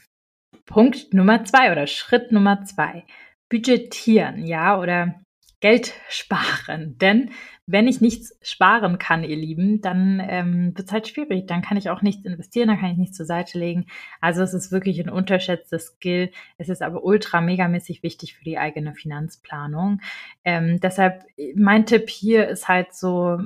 Punkt 0.67 1.13
Nummer 1.13 1.45
zwei 1.45 1.73
oder 1.73 1.87
Schritt 1.87 2.33
Nummer 2.33 2.65
zwei. 2.65 3.05
Budgetieren, 3.51 4.47
ja, 4.47 4.79
oder 4.79 5.21
Geld 5.63 5.95
sparen. 6.09 6.99
Denn 6.99 7.31
wenn 7.67 7.87
ich 7.87 8.01
nichts 8.01 8.37
sparen 8.43 8.99
kann, 8.99 9.23
ihr 9.23 9.37
Lieben, 9.37 9.81
dann 9.81 10.21
ähm, 10.21 10.77
wird 10.77 10.89
es 10.89 10.93
halt 10.93 11.07
schwierig. 11.07 11.47
Dann 11.47 11.63
kann 11.63 11.77
ich 11.77 11.89
auch 11.89 12.03
nichts 12.03 12.25
investieren, 12.25 12.69
dann 12.69 12.81
kann 12.81 12.91
ich 12.91 12.99
nichts 12.99 13.17
zur 13.17 13.27
Seite 13.27 13.59
legen. 13.59 13.87
Also 14.21 14.43
es 14.43 14.53
ist 14.53 14.73
wirklich 14.73 15.01
ein 15.01 15.09
unterschätztes 15.09 15.87
Skill. 15.87 16.33
Es 16.59 16.69
ist 16.69 16.83
aber 16.83 17.05
ultra 17.05 17.41
megamäßig 17.41 18.03
wichtig 18.03 18.35
für 18.35 18.45
die 18.45 18.59
eigene 18.59 18.93
Finanzplanung. 18.93 20.01
Ähm, 20.45 20.81
deshalb, 20.81 21.25
mein 21.55 21.87
Tipp 21.87 22.11
hier 22.11 22.49
ist 22.49 22.67
halt 22.67 22.93
so 22.93 23.39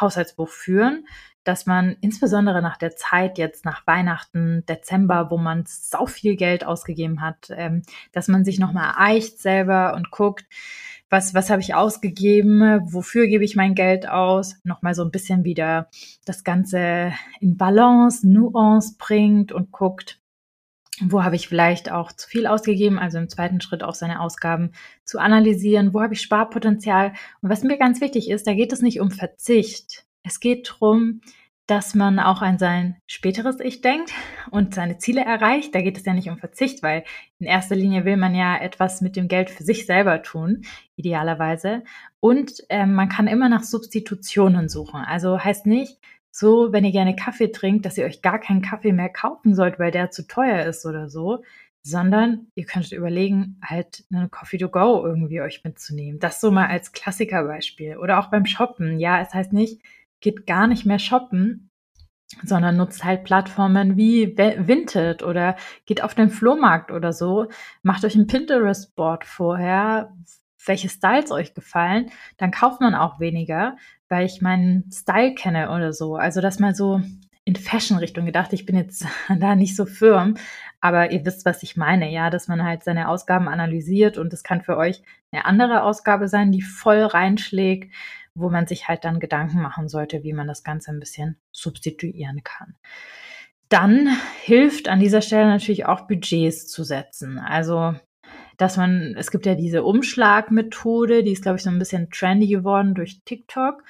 Haushaltsbuch 0.00 0.48
führen 0.48 1.04
dass 1.44 1.64
man 1.64 1.96
insbesondere 2.02 2.60
nach 2.60 2.76
der 2.76 2.94
Zeit 2.94 3.38
jetzt 3.38 3.64
nach 3.64 3.86
Weihnachten, 3.86 4.66
Dezember, 4.66 5.30
wo 5.30 5.38
man 5.38 5.64
so 5.66 6.06
viel 6.06 6.36
Geld 6.36 6.62
ausgegeben 6.66 7.22
hat, 7.22 7.48
ähm, 7.50 7.84
dass 8.12 8.28
man 8.28 8.44
sich 8.44 8.58
nochmal 8.58 8.92
eicht 8.98 9.38
selber 9.38 9.94
und 9.94 10.10
guckt, 10.10 10.44
was, 11.10 11.34
was 11.34 11.50
habe 11.50 11.62
ich 11.62 11.74
ausgegeben, 11.74 12.60
wofür 12.92 13.26
gebe 13.26 13.44
ich 13.44 13.56
mein 13.56 13.74
Geld 13.74 14.08
aus, 14.08 14.56
nochmal 14.64 14.94
so 14.94 15.02
ein 15.02 15.10
bisschen 15.10 15.44
wieder 15.44 15.88
das 16.24 16.44
Ganze 16.44 17.12
in 17.40 17.56
Balance, 17.56 18.28
Nuance 18.28 18.96
bringt 18.98 19.52
und 19.52 19.72
guckt, 19.72 20.20
wo 21.00 21.22
habe 21.22 21.36
ich 21.36 21.48
vielleicht 21.48 21.90
auch 21.90 22.12
zu 22.12 22.28
viel 22.28 22.46
ausgegeben, 22.46 22.98
also 22.98 23.18
im 23.18 23.28
zweiten 23.28 23.60
Schritt 23.60 23.82
auch 23.82 23.94
seine 23.94 24.20
Ausgaben 24.20 24.72
zu 25.04 25.18
analysieren, 25.18 25.94
wo 25.94 26.02
habe 26.02 26.14
ich 26.14 26.20
Sparpotenzial. 26.20 27.12
Und 27.40 27.50
was 27.50 27.62
mir 27.62 27.78
ganz 27.78 28.00
wichtig 28.00 28.30
ist, 28.30 28.46
da 28.46 28.54
geht 28.54 28.72
es 28.72 28.82
nicht 28.82 29.00
um 29.00 29.10
Verzicht. 29.10 30.04
Es 30.22 30.40
geht 30.40 30.68
darum, 30.68 31.20
dass 31.68 31.94
man 31.94 32.18
auch 32.18 32.40
an 32.40 32.58
sein 32.58 32.96
späteres 33.06 33.60
Ich 33.60 33.82
denkt 33.82 34.10
und 34.50 34.74
seine 34.74 34.96
Ziele 34.96 35.20
erreicht. 35.20 35.74
Da 35.74 35.82
geht 35.82 35.98
es 35.98 36.04
ja 36.06 36.14
nicht 36.14 36.30
um 36.30 36.38
Verzicht, 36.38 36.82
weil 36.82 37.04
in 37.38 37.46
erster 37.46 37.76
Linie 37.76 38.06
will 38.06 38.16
man 38.16 38.34
ja 38.34 38.56
etwas 38.56 39.02
mit 39.02 39.16
dem 39.16 39.28
Geld 39.28 39.50
für 39.50 39.62
sich 39.62 39.84
selber 39.84 40.22
tun, 40.22 40.62
idealerweise. 40.96 41.84
Und 42.20 42.64
äh, 42.70 42.86
man 42.86 43.10
kann 43.10 43.26
immer 43.26 43.50
nach 43.50 43.64
Substitutionen 43.64 44.70
suchen. 44.70 45.04
Also 45.04 45.38
heißt 45.38 45.66
nicht, 45.66 45.98
so, 46.30 46.72
wenn 46.72 46.86
ihr 46.86 46.92
gerne 46.92 47.14
Kaffee 47.14 47.52
trinkt, 47.52 47.84
dass 47.84 47.98
ihr 47.98 48.06
euch 48.06 48.22
gar 48.22 48.38
keinen 48.38 48.62
Kaffee 48.62 48.92
mehr 48.92 49.10
kaufen 49.10 49.54
sollt, 49.54 49.78
weil 49.78 49.90
der 49.90 50.10
zu 50.10 50.26
teuer 50.26 50.64
ist 50.64 50.86
oder 50.86 51.10
so, 51.10 51.42
sondern 51.82 52.46
ihr 52.54 52.64
könntet 52.64 52.92
überlegen, 52.92 53.60
halt 53.62 54.04
eine 54.10 54.30
Coffee 54.30 54.58
to 54.58 54.70
go 54.70 55.04
irgendwie 55.04 55.42
euch 55.42 55.64
mitzunehmen. 55.64 56.18
Das 56.18 56.40
so 56.40 56.50
mal 56.50 56.68
als 56.68 56.92
Klassikerbeispiel. 56.92 57.98
Oder 57.98 58.20
auch 58.20 58.30
beim 58.30 58.46
Shoppen. 58.46 58.98
Ja, 58.98 59.20
es 59.20 59.34
heißt 59.34 59.52
nicht, 59.52 59.82
geht 60.20 60.46
gar 60.46 60.66
nicht 60.66 60.86
mehr 60.86 60.98
shoppen, 60.98 61.70
sondern 62.44 62.76
nutzt 62.76 63.04
halt 63.04 63.24
Plattformen 63.24 63.96
wie 63.96 64.36
Vinted 64.36 65.22
oder 65.22 65.56
geht 65.86 66.02
auf 66.02 66.14
den 66.14 66.30
Flohmarkt 66.30 66.90
oder 66.90 67.12
so, 67.12 67.46
macht 67.82 68.04
euch 68.04 68.14
ein 68.14 68.26
Pinterest-Board 68.26 69.24
vorher, 69.24 70.12
welche 70.66 70.88
Styles 70.88 71.30
euch 71.30 71.54
gefallen, 71.54 72.10
dann 72.36 72.50
kauft 72.50 72.80
man 72.80 72.94
auch 72.94 73.20
weniger, 73.20 73.76
weil 74.08 74.26
ich 74.26 74.42
meinen 74.42 74.90
Style 74.92 75.34
kenne 75.34 75.70
oder 75.70 75.92
so. 75.92 76.16
Also 76.16 76.40
das 76.40 76.58
mal 76.58 76.74
so 76.74 77.00
in 77.48 77.56
Fashion-Richtung 77.56 78.26
gedacht. 78.26 78.52
Ich 78.52 78.66
bin 78.66 78.76
jetzt 78.76 79.06
da 79.38 79.56
nicht 79.56 79.74
so 79.74 79.86
firm, 79.86 80.34
aber 80.82 81.10
ihr 81.10 81.24
wisst, 81.24 81.46
was 81.46 81.62
ich 81.62 81.78
meine, 81.78 82.10
ja, 82.12 82.28
dass 82.28 82.46
man 82.46 82.62
halt 82.62 82.84
seine 82.84 83.08
Ausgaben 83.08 83.48
analysiert 83.48 84.18
und 84.18 84.32
es 84.34 84.42
kann 84.42 84.60
für 84.60 84.76
euch 84.76 85.02
eine 85.32 85.46
andere 85.46 85.82
Ausgabe 85.82 86.28
sein, 86.28 86.52
die 86.52 86.60
voll 86.60 87.00
reinschlägt 87.00 87.90
wo 88.38 88.50
man 88.50 88.66
sich 88.66 88.88
halt 88.88 89.04
dann 89.04 89.20
Gedanken 89.20 89.60
machen 89.60 89.88
sollte, 89.88 90.22
wie 90.22 90.32
man 90.32 90.46
das 90.46 90.62
Ganze 90.62 90.90
ein 90.90 91.00
bisschen 91.00 91.36
substituieren 91.52 92.42
kann. 92.44 92.76
Dann 93.68 94.08
hilft 94.42 94.88
an 94.88 95.00
dieser 95.00 95.20
Stelle 95.20 95.46
natürlich 95.46 95.86
auch 95.86 96.06
Budgets 96.06 96.66
zu 96.68 96.84
setzen. 96.84 97.38
Also, 97.38 97.94
dass 98.56 98.76
man, 98.76 99.14
es 99.16 99.30
gibt 99.30 99.46
ja 99.46 99.54
diese 99.54 99.84
Umschlagmethode, 99.84 101.22
die 101.22 101.32
ist, 101.32 101.42
glaube 101.42 101.58
ich, 101.58 101.62
so 101.62 101.70
ein 101.70 101.78
bisschen 101.78 102.10
trendy 102.10 102.46
geworden 102.46 102.94
durch 102.94 103.22
TikTok 103.24 103.82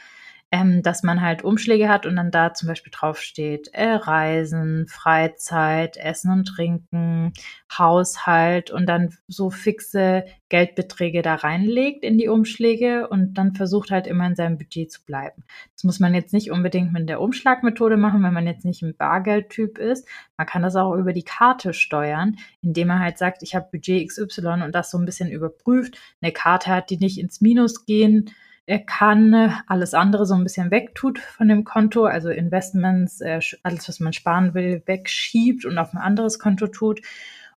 ähm, 0.51 0.83
dass 0.83 1.03
man 1.03 1.21
halt 1.21 1.45
Umschläge 1.45 1.89
hat 1.89 2.07
und 2.07 2.17
dann 2.17 2.31
da 2.31 2.55
zum 2.55 2.69
Beispiel 2.69 2.93
draufsteht, 2.95 3.69
äh, 3.73 3.91
Reisen, 3.91 4.87
Freizeit, 4.89 5.99
Essen 5.99 6.33
und 6.33 6.45
Trinken, 6.47 7.35
Haushalt 7.71 8.71
und 8.71 8.87
dann 8.87 9.15
so 9.27 9.51
fixe 9.51 10.25
Geldbeträge 10.49 11.21
da 11.21 11.35
reinlegt 11.35 12.03
in 12.03 12.17
die 12.17 12.29
Umschläge 12.29 13.09
und 13.09 13.35
dann 13.35 13.55
versucht 13.55 13.91
halt 13.91 14.07
immer 14.07 14.27
in 14.27 14.37
seinem 14.37 14.57
Budget 14.57 14.91
zu 14.91 15.05
bleiben. 15.05 15.45
Das 15.75 15.85
muss 15.85 16.01
man 16.01 16.15
jetzt 16.15 16.33
nicht 16.33 16.51
unbedingt 16.51 16.93
mit 16.95 17.11
der 17.11 17.21
Umschlagmethode 17.21 17.99
machen, 17.99 18.23
wenn 18.23 18.33
man 18.33 18.47
jetzt 18.47 18.65
nicht 18.65 18.83
ein 18.83 18.97
Bargeldtyp 18.97 19.77
ist. 19.77 20.09
Man 20.39 20.47
kann 20.47 20.63
das 20.63 20.77
auch 20.77 20.95
über 20.95 21.13
die 21.13 21.25
Karte 21.25 21.75
steuern, 21.75 22.37
indem 22.63 22.89
man 22.89 23.01
halt 23.01 23.19
sagt, 23.19 23.43
ich 23.43 23.55
habe 23.55 23.69
Budget 23.71 24.09
XY 24.09 24.63
und 24.65 24.75
das 24.75 24.91
so 24.91 24.97
ein 24.97 25.05
bisschen 25.05 25.31
überprüft. 25.31 25.99
Eine 26.23 26.33
Karte 26.33 26.71
hat, 26.71 26.89
die 26.89 26.97
nicht 26.97 27.19
ins 27.19 27.43
Minus 27.43 27.85
gehen 27.85 28.31
er 28.69 28.81
kann 28.81 29.33
äh, 29.33 29.51
alles 29.67 29.95
andere 29.95 30.27
so 30.27 30.35
ein 30.35 30.43
bisschen 30.43 30.71
wegtut 30.71 31.19
von 31.19 31.49
dem 31.49 31.65
Konto, 31.65 32.05
also 32.05 32.29
Investments, 32.29 33.23
äh, 33.23 33.41
alles, 33.63 33.89
was 33.89 33.99
man 33.99 34.13
sparen 34.13 34.53
will, 34.53 34.83
wegschiebt 34.85 35.65
und 35.65 35.79
auf 35.79 35.95
ein 35.95 35.99
anderes 35.99 36.39
Konto 36.39 36.67
tut. 36.67 37.01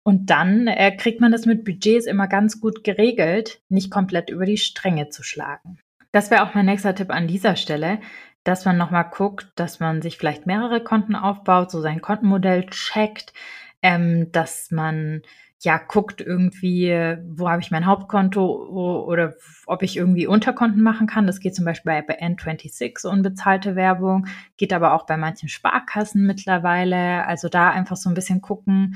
Und 0.04 0.30
dann 0.30 0.68
äh, 0.68 0.96
kriegt 0.96 1.20
man 1.20 1.32
das 1.32 1.48
mit 1.48 1.66
Budgets 1.66 2.06
immer 2.06 2.28
ganz 2.28 2.62
gut 2.62 2.84
geregelt, 2.84 3.60
nicht 3.70 3.90
komplett 3.90 4.30
über 4.30 4.46
die 4.46 4.58
Stränge 4.58 5.10
zu 5.10 5.24
schlagen. 5.24 5.80
Das 6.12 6.30
wäre 6.30 6.44
auch 6.44 6.54
mein 6.54 6.68
nächster 6.68 6.94
Tipp 6.94 7.10
an 7.10 7.28
dieser 7.28 7.56
Stelle, 7.56 8.00
dass 8.44 8.66
man 8.66 8.78
nochmal 8.78 9.10
guckt, 9.10 9.48
dass 9.56 9.80
man 9.80 10.04
sich 10.04 10.18
vielleicht 10.18 10.46
mehrere 10.46 10.84
Konten 10.84 11.16
aufbaut, 11.16 11.72
so 11.72 11.82
sein 11.82 12.02
Kontenmodell 12.02 12.68
checkt, 12.68 13.34
ähm, 13.82 14.32
dass 14.32 14.70
man 14.70 15.24
ja, 15.62 15.78
guckt 15.78 16.22
irgendwie, 16.22 17.18
wo 17.28 17.50
habe 17.50 17.62
ich 17.62 17.70
mein 17.70 17.86
Hauptkonto 17.86 19.04
oder 19.06 19.34
ob 19.66 19.84
ich 19.84 19.98
irgendwie 19.98 20.26
Unterkonten 20.26 20.82
machen 20.82 21.08
kann. 21.08 21.28
Das 21.28 21.42
geht 21.42 21.56
zum 21.56 21.66
Beispiel 21.66 22.02
bei 22.08 22.22
N26 22.22 23.06
unbezahlte 23.06 23.76
Werbung, 23.76 24.28
geht 24.58 24.72
aber 24.72 24.94
auch 24.94 25.06
bei 25.06 25.18
manchen 25.18 25.50
Sparkassen 25.50 26.26
mittlerweile. 26.26 27.26
Also 27.28 27.50
da 27.50 27.72
einfach 27.72 27.98
so 27.98 28.10
ein 28.10 28.16
bisschen 28.16 28.42
gucken, 28.42 28.96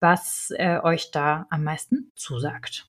was 0.00 0.52
äh, 0.56 0.78
euch 0.82 1.10
da 1.10 1.46
am 1.50 1.64
meisten 1.64 2.10
zusagt 2.14 2.88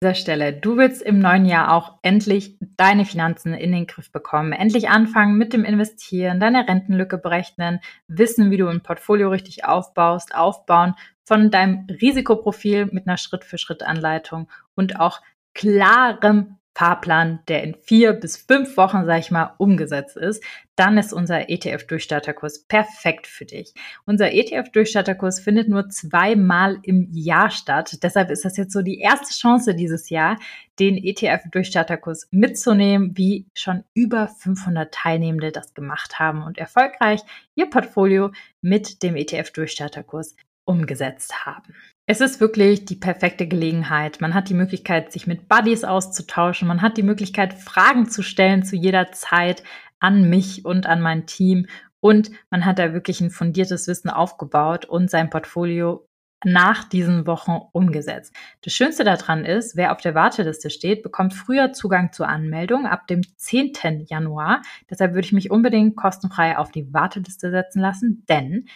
dieser 0.00 0.14
Stelle. 0.14 0.52
Du 0.52 0.76
willst 0.76 1.02
im 1.02 1.18
neuen 1.18 1.44
Jahr 1.44 1.72
auch 1.72 1.98
endlich 2.02 2.56
deine 2.76 3.04
Finanzen 3.04 3.52
in 3.54 3.72
den 3.72 3.86
Griff 3.86 4.12
bekommen, 4.12 4.52
endlich 4.52 4.88
anfangen 4.88 5.36
mit 5.36 5.52
dem 5.52 5.64
Investieren, 5.64 6.38
deine 6.38 6.68
Rentenlücke 6.68 7.18
berechnen, 7.18 7.80
wissen, 8.06 8.50
wie 8.50 8.58
du 8.58 8.68
ein 8.68 8.82
Portfolio 8.82 9.28
richtig 9.28 9.64
aufbaust, 9.64 10.34
aufbauen 10.34 10.94
von 11.28 11.50
deinem 11.50 11.86
Risikoprofil 11.90 12.86
mit 12.86 13.06
einer 13.06 13.18
Schritt-für-Schritt-Anleitung 13.18 14.48
und 14.74 14.98
auch 14.98 15.20
klarem 15.52 16.56
Fahrplan, 16.74 17.40
der 17.48 17.64
in 17.64 17.74
vier 17.74 18.12
bis 18.12 18.36
fünf 18.36 18.76
Wochen, 18.76 19.04
sag 19.04 19.18
ich 19.18 19.32
mal, 19.32 19.54
umgesetzt 19.58 20.16
ist, 20.16 20.42
dann 20.76 20.96
ist 20.96 21.12
unser 21.12 21.50
ETF-Durchstarterkurs 21.50 22.66
perfekt 22.66 23.26
für 23.26 23.44
dich. 23.44 23.74
Unser 24.06 24.32
ETF-Durchstarterkurs 24.32 25.40
findet 25.40 25.68
nur 25.68 25.88
zweimal 25.88 26.78
im 26.84 27.08
Jahr 27.10 27.50
statt. 27.50 27.98
Deshalb 28.04 28.30
ist 28.30 28.44
das 28.44 28.56
jetzt 28.56 28.72
so 28.72 28.82
die 28.82 29.00
erste 29.00 29.34
Chance 29.34 29.74
dieses 29.74 30.08
Jahr, 30.08 30.38
den 30.78 30.96
ETF-Durchstarterkurs 30.96 32.28
mitzunehmen, 32.30 33.18
wie 33.18 33.46
schon 33.54 33.82
über 33.92 34.28
500 34.28 34.94
Teilnehmende 34.94 35.50
das 35.50 35.74
gemacht 35.74 36.20
haben 36.20 36.44
und 36.44 36.58
erfolgreich 36.58 37.22
ihr 37.56 37.68
Portfolio 37.68 38.30
mit 38.62 39.02
dem 39.02 39.16
ETF-Durchstarterkurs 39.16 40.36
umgesetzt 40.68 41.46
haben. 41.46 41.74
Es 42.06 42.20
ist 42.20 42.40
wirklich 42.40 42.84
die 42.84 42.96
perfekte 42.96 43.46
Gelegenheit. 43.48 44.20
Man 44.20 44.34
hat 44.34 44.48
die 44.48 44.54
Möglichkeit, 44.54 45.12
sich 45.12 45.26
mit 45.26 45.48
Buddies 45.48 45.84
auszutauschen. 45.84 46.68
Man 46.68 46.82
hat 46.82 46.96
die 46.96 47.02
Möglichkeit, 47.02 47.54
Fragen 47.54 48.08
zu 48.08 48.22
stellen 48.22 48.62
zu 48.62 48.76
jeder 48.76 49.10
Zeit 49.12 49.62
an 49.98 50.28
mich 50.28 50.64
und 50.64 50.86
an 50.86 51.00
mein 51.00 51.26
Team. 51.26 51.66
Und 52.00 52.30
man 52.50 52.64
hat 52.64 52.78
da 52.78 52.92
wirklich 52.92 53.20
ein 53.20 53.30
fundiertes 53.30 53.88
Wissen 53.88 54.10
aufgebaut 54.10 54.84
und 54.84 55.10
sein 55.10 55.30
Portfolio 55.30 56.06
nach 56.44 56.84
diesen 56.84 57.26
Wochen 57.26 57.58
umgesetzt. 57.72 58.34
Das 58.62 58.72
Schönste 58.72 59.02
daran 59.02 59.44
ist, 59.44 59.76
wer 59.76 59.92
auf 59.92 60.00
der 60.00 60.14
Warteliste 60.14 60.70
steht, 60.70 61.02
bekommt 61.02 61.34
früher 61.34 61.72
Zugang 61.72 62.12
zur 62.12 62.28
Anmeldung 62.28 62.86
ab 62.86 63.06
dem 63.08 63.22
10. 63.36 64.06
Januar. 64.08 64.62
Deshalb 64.88 65.14
würde 65.14 65.26
ich 65.26 65.32
mich 65.32 65.50
unbedingt 65.50 65.96
kostenfrei 65.96 66.56
auf 66.56 66.70
die 66.70 66.92
Warteliste 66.92 67.50
setzen 67.50 67.80
lassen, 67.80 68.24
denn 68.28 68.66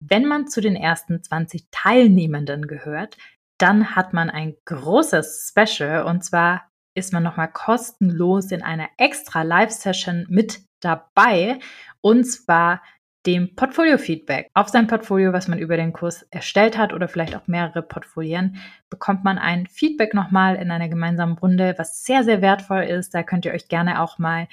wenn 0.00 0.24
man 0.26 0.48
zu 0.48 0.60
den 0.60 0.76
ersten 0.76 1.22
20 1.22 1.68
Teilnehmenden 1.70 2.66
gehört, 2.66 3.16
dann 3.58 3.96
hat 3.96 4.12
man 4.12 4.30
ein 4.30 4.54
großes 4.64 5.52
Special 5.52 6.04
und 6.04 6.24
zwar 6.24 6.68
ist 6.94 7.12
man 7.12 7.22
nochmal 7.22 7.50
kostenlos 7.50 8.50
in 8.50 8.62
einer 8.62 8.88
extra 8.96 9.42
Live-Session 9.42 10.26
mit 10.28 10.62
dabei 10.80 11.58
und 12.00 12.24
zwar 12.24 12.82
dem 13.26 13.54
Portfolio-Feedback. 13.54 14.48
Auf 14.54 14.68
sein 14.68 14.86
Portfolio, 14.86 15.32
was 15.32 15.48
man 15.48 15.58
über 15.58 15.76
den 15.76 15.92
Kurs 15.92 16.22
erstellt 16.30 16.78
hat 16.78 16.92
oder 16.92 17.08
vielleicht 17.08 17.36
auch 17.36 17.46
mehrere 17.46 17.82
Portfolien, 17.82 18.56
bekommt 18.90 19.24
man 19.24 19.38
ein 19.38 19.66
Feedback 19.66 20.14
nochmal 20.14 20.56
in 20.56 20.70
einer 20.70 20.88
gemeinsamen 20.88 21.36
Runde, 21.36 21.74
was 21.76 22.04
sehr, 22.04 22.24
sehr 22.24 22.40
wertvoll 22.40 22.84
ist. 22.84 23.14
Da 23.14 23.22
könnt 23.22 23.44
ihr 23.44 23.52
euch 23.52 23.68
gerne 23.68 24.00
auch 24.00 24.18
mal 24.18 24.48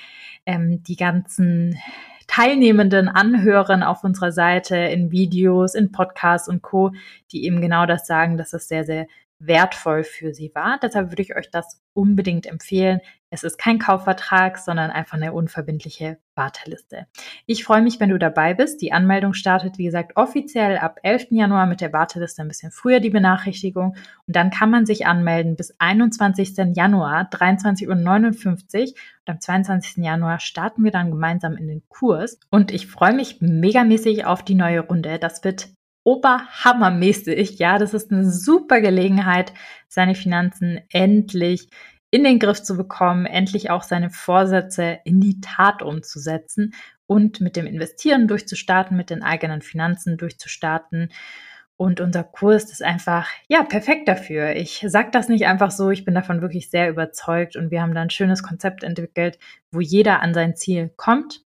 ähm, 0.46 0.84
die 0.84 0.98
ganzen 0.98 1.80
Teilnehmenden 2.28 3.08
anhören 3.08 3.84
auf 3.84 4.04
unserer 4.04 4.32
Seite 4.32 4.76
in 4.76 5.12
Videos, 5.12 5.76
in 5.76 5.92
Podcasts 5.92 6.48
und 6.50 6.62
Co., 6.62 6.92
die 7.32 7.46
eben 7.46 7.62
genau 7.62 7.86
das 7.86 8.08
sagen, 8.08 8.38
dass 8.38 8.54
es 8.54 8.68
sehr, 8.68 8.84
sehr 8.84 9.08
wertvoll 9.40 10.04
für 10.04 10.34
sie 10.34 10.52
war. 10.54 10.80
Deshalb 10.82 11.12
würde 11.12 11.22
ich 11.22 11.36
euch 11.36 11.50
das 11.52 11.82
unbedingt 11.94 12.46
empfehlen. 12.46 13.00
Es 13.30 13.44
ist 13.44 13.58
kein 13.58 13.80
Kaufvertrag, 13.80 14.58
sondern 14.58 14.92
einfach 14.92 15.18
eine 15.18 15.34
unverbindliche 15.34 16.20
Warteliste. 16.36 17.08
Ich 17.46 17.66
freue 17.66 17.82
mich, 17.82 18.00
wenn 18.00 18.10
du 18.10 18.18
dabei 18.18 18.54
bist. 18.54 18.82
Die 18.82 18.94
Anmeldung 18.94 19.34
startet, 19.34 19.78
wie 19.78 19.86
gesagt, 19.86 20.16
offiziell 20.16 20.78
ab 20.78 21.00
11. 21.04 21.28
Januar 21.32 21.66
mit 21.66 21.82
der 21.82 21.92
Warteliste 21.92 22.42
ein 22.42 22.48
bisschen 22.48 22.72
früher 22.72 23.00
die 23.00 23.10
Benachrichtigung. 23.10 23.96
Und 24.26 24.36
dann 24.36 24.52
kann 24.52 24.70
man 24.70 24.86
sich 24.86 25.06
anmelden 25.06 25.56
bis 25.56 25.76
21. 25.80 26.76
Januar, 26.76 27.30
23.59 27.30 27.88
Uhr. 27.88 28.94
Und 29.26 29.34
am 29.34 29.42
22. 29.42 30.04
Januar 30.04 30.40
starten 30.40 30.84
wir 30.84 30.92
dann 30.92 31.12
gemeinsam 31.12 31.58
in 31.58 31.68
den 31.68 31.84
Kurs. 31.90 32.40
Und 32.52 32.72
ich 32.72 32.88
freue 32.88 33.14
mich 33.14 33.42
megamäßig 33.42 34.26
auf 34.26 34.44
die 34.44 34.56
neue 34.56 34.82
Runde. 34.82 35.20
Das 35.20 35.44
wird 35.44 35.75
oberhammermäßig. 36.06 37.60
Ja, 37.60 37.78
das 37.78 37.94
ist 37.94 38.12
eine 38.12 38.32
super 38.32 38.80
Gelegenheit, 38.80 39.54
seine 39.90 40.16
Finanzen 40.16 40.80
endlich 40.90 41.68
in 42.12 42.24
den 42.24 42.40
Griff 42.40 42.64
zu 42.64 42.78
bekommen, 42.78 43.26
endlich 43.26 43.72
auch 43.72 43.84
seine 43.84 44.10
Vorsätze 44.10 45.00
in 45.04 45.20
die 45.20 45.42
Tat 45.42 45.82
umzusetzen 45.82 46.74
und 47.08 47.42
mit 47.42 47.58
dem 47.58 47.66
Investieren 47.66 48.28
durchzustarten, 48.28 48.96
mit 48.96 49.10
den 49.10 49.24
eigenen 49.24 49.62
Finanzen 49.62 50.16
durchzustarten. 50.16 51.12
Und 51.78 52.00
unser 52.00 52.24
Kurs 52.24 52.72
ist 52.72 52.84
einfach, 52.84 53.28
ja, 53.50 53.64
perfekt 53.64 54.08
dafür. 54.08 54.56
Ich 54.56 54.86
sage 54.88 55.10
das 55.12 55.28
nicht 55.28 55.46
einfach 55.46 55.72
so, 55.72 55.90
ich 55.90 56.06
bin 56.06 56.16
davon 56.16 56.42
wirklich 56.42 56.70
sehr 56.70 56.90
überzeugt 56.90 57.58
und 57.58 57.70
wir 57.70 57.82
haben 57.82 57.94
da 57.94 58.02
ein 58.02 58.10
schönes 58.10 58.44
Konzept 58.44 58.84
entwickelt, 58.84 59.38
wo 59.72 59.82
jeder 59.82 60.22
an 60.22 60.34
sein 60.34 60.56
Ziel 60.56 60.94
kommt 60.96 61.45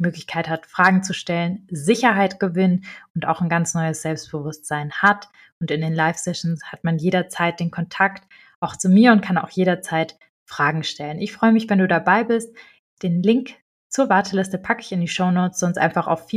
Möglichkeit 0.00 0.48
hat, 0.48 0.66
Fragen 0.66 1.02
zu 1.02 1.14
stellen, 1.14 1.66
Sicherheit 1.70 2.40
gewinnt 2.40 2.84
und 3.14 3.26
auch 3.26 3.40
ein 3.40 3.48
ganz 3.48 3.74
neues 3.74 4.02
Selbstbewusstsein 4.02 4.92
hat. 4.92 5.28
Und 5.60 5.70
in 5.70 5.80
den 5.80 5.94
Live-Sessions 5.94 6.64
hat 6.72 6.84
man 6.84 6.98
jederzeit 6.98 7.60
den 7.60 7.70
Kontakt 7.70 8.24
auch 8.60 8.76
zu 8.76 8.88
mir 8.88 9.12
und 9.12 9.22
kann 9.22 9.38
auch 9.38 9.50
jederzeit 9.50 10.18
Fragen 10.44 10.82
stellen. 10.82 11.20
Ich 11.20 11.32
freue 11.32 11.52
mich, 11.52 11.68
wenn 11.70 11.78
du 11.78 11.88
dabei 11.88 12.24
bist. 12.24 12.54
Den 13.02 13.22
Link 13.22 13.54
zur 13.88 14.08
Warteliste 14.08 14.58
packe 14.58 14.82
ich 14.82 14.92
in 14.92 15.00
die 15.00 15.08
Show 15.08 15.30
Notes, 15.30 15.58
sonst 15.58 15.78
einfach 15.78 16.06
auf 16.06 16.28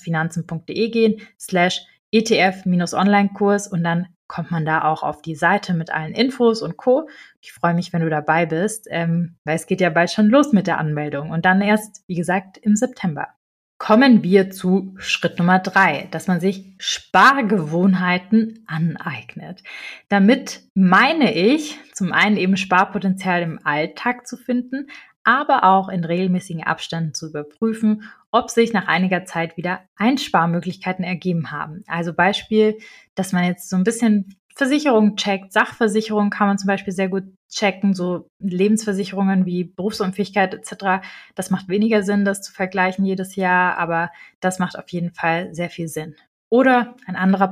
finanzende 0.00 0.46
gehen, 0.90 1.20
slash 1.38 1.86
ETF-Online-Kurs 2.14 3.68
und 3.68 3.84
dann 3.84 4.06
kommt 4.26 4.50
man 4.50 4.64
da 4.64 4.84
auch 4.84 5.02
auf 5.02 5.22
die 5.22 5.34
Seite 5.34 5.74
mit 5.74 5.90
allen 5.90 6.14
Infos 6.14 6.62
und 6.62 6.76
Co. 6.76 7.08
Ich 7.40 7.52
freue 7.52 7.74
mich, 7.74 7.92
wenn 7.92 8.02
du 8.02 8.08
dabei 8.08 8.46
bist, 8.46 8.86
ähm, 8.90 9.36
weil 9.44 9.56
es 9.56 9.66
geht 9.66 9.80
ja 9.80 9.90
bald 9.90 10.10
schon 10.10 10.28
los 10.28 10.52
mit 10.52 10.66
der 10.66 10.78
Anmeldung 10.78 11.30
und 11.30 11.44
dann 11.44 11.60
erst, 11.60 12.02
wie 12.06 12.14
gesagt, 12.14 12.56
im 12.58 12.76
September. 12.76 13.28
Kommen 13.76 14.22
wir 14.22 14.50
zu 14.50 14.94
Schritt 14.98 15.38
Nummer 15.38 15.58
drei, 15.58 16.08
dass 16.10 16.26
man 16.26 16.40
sich 16.40 16.74
Spargewohnheiten 16.78 18.64
aneignet. 18.66 19.62
Damit 20.08 20.62
meine 20.74 21.34
ich 21.34 21.78
zum 21.92 22.12
einen 22.12 22.36
eben 22.36 22.56
Sparpotenzial 22.56 23.42
im 23.42 23.58
Alltag 23.64 24.26
zu 24.26 24.36
finden, 24.36 24.86
aber 25.24 25.64
auch 25.64 25.88
in 25.88 26.04
regelmäßigen 26.04 26.62
Abständen 26.62 27.14
zu 27.14 27.28
überprüfen, 27.28 28.04
ob 28.30 28.50
sich 28.50 28.72
nach 28.72 28.86
einiger 28.86 29.24
Zeit 29.24 29.56
wieder 29.56 29.80
Einsparmöglichkeiten 29.96 31.04
ergeben 31.04 31.50
haben. 31.50 31.82
Also 31.86 32.12
Beispiel, 32.12 32.78
dass 33.14 33.32
man 33.32 33.44
jetzt 33.44 33.70
so 33.70 33.76
ein 33.76 33.84
bisschen 33.84 34.36
Versicherungen 34.54 35.16
checkt. 35.16 35.52
Sachversicherungen 35.52 36.30
kann 36.30 36.46
man 36.46 36.58
zum 36.58 36.68
Beispiel 36.68 36.92
sehr 36.92 37.08
gut 37.08 37.24
checken, 37.50 37.94
so 37.94 38.28
Lebensversicherungen 38.38 39.46
wie 39.46 39.64
Berufsunfähigkeit 39.64 40.54
etc. 40.54 41.04
Das 41.34 41.50
macht 41.50 41.68
weniger 41.68 42.02
Sinn, 42.02 42.24
das 42.24 42.42
zu 42.42 42.52
vergleichen 42.52 43.04
jedes 43.04 43.36
Jahr, 43.36 43.78
aber 43.78 44.10
das 44.40 44.58
macht 44.58 44.78
auf 44.78 44.88
jeden 44.90 45.12
Fall 45.12 45.54
sehr 45.54 45.70
viel 45.70 45.88
Sinn. 45.88 46.14
Oder 46.50 46.94
ein 47.06 47.16
anderer 47.16 47.50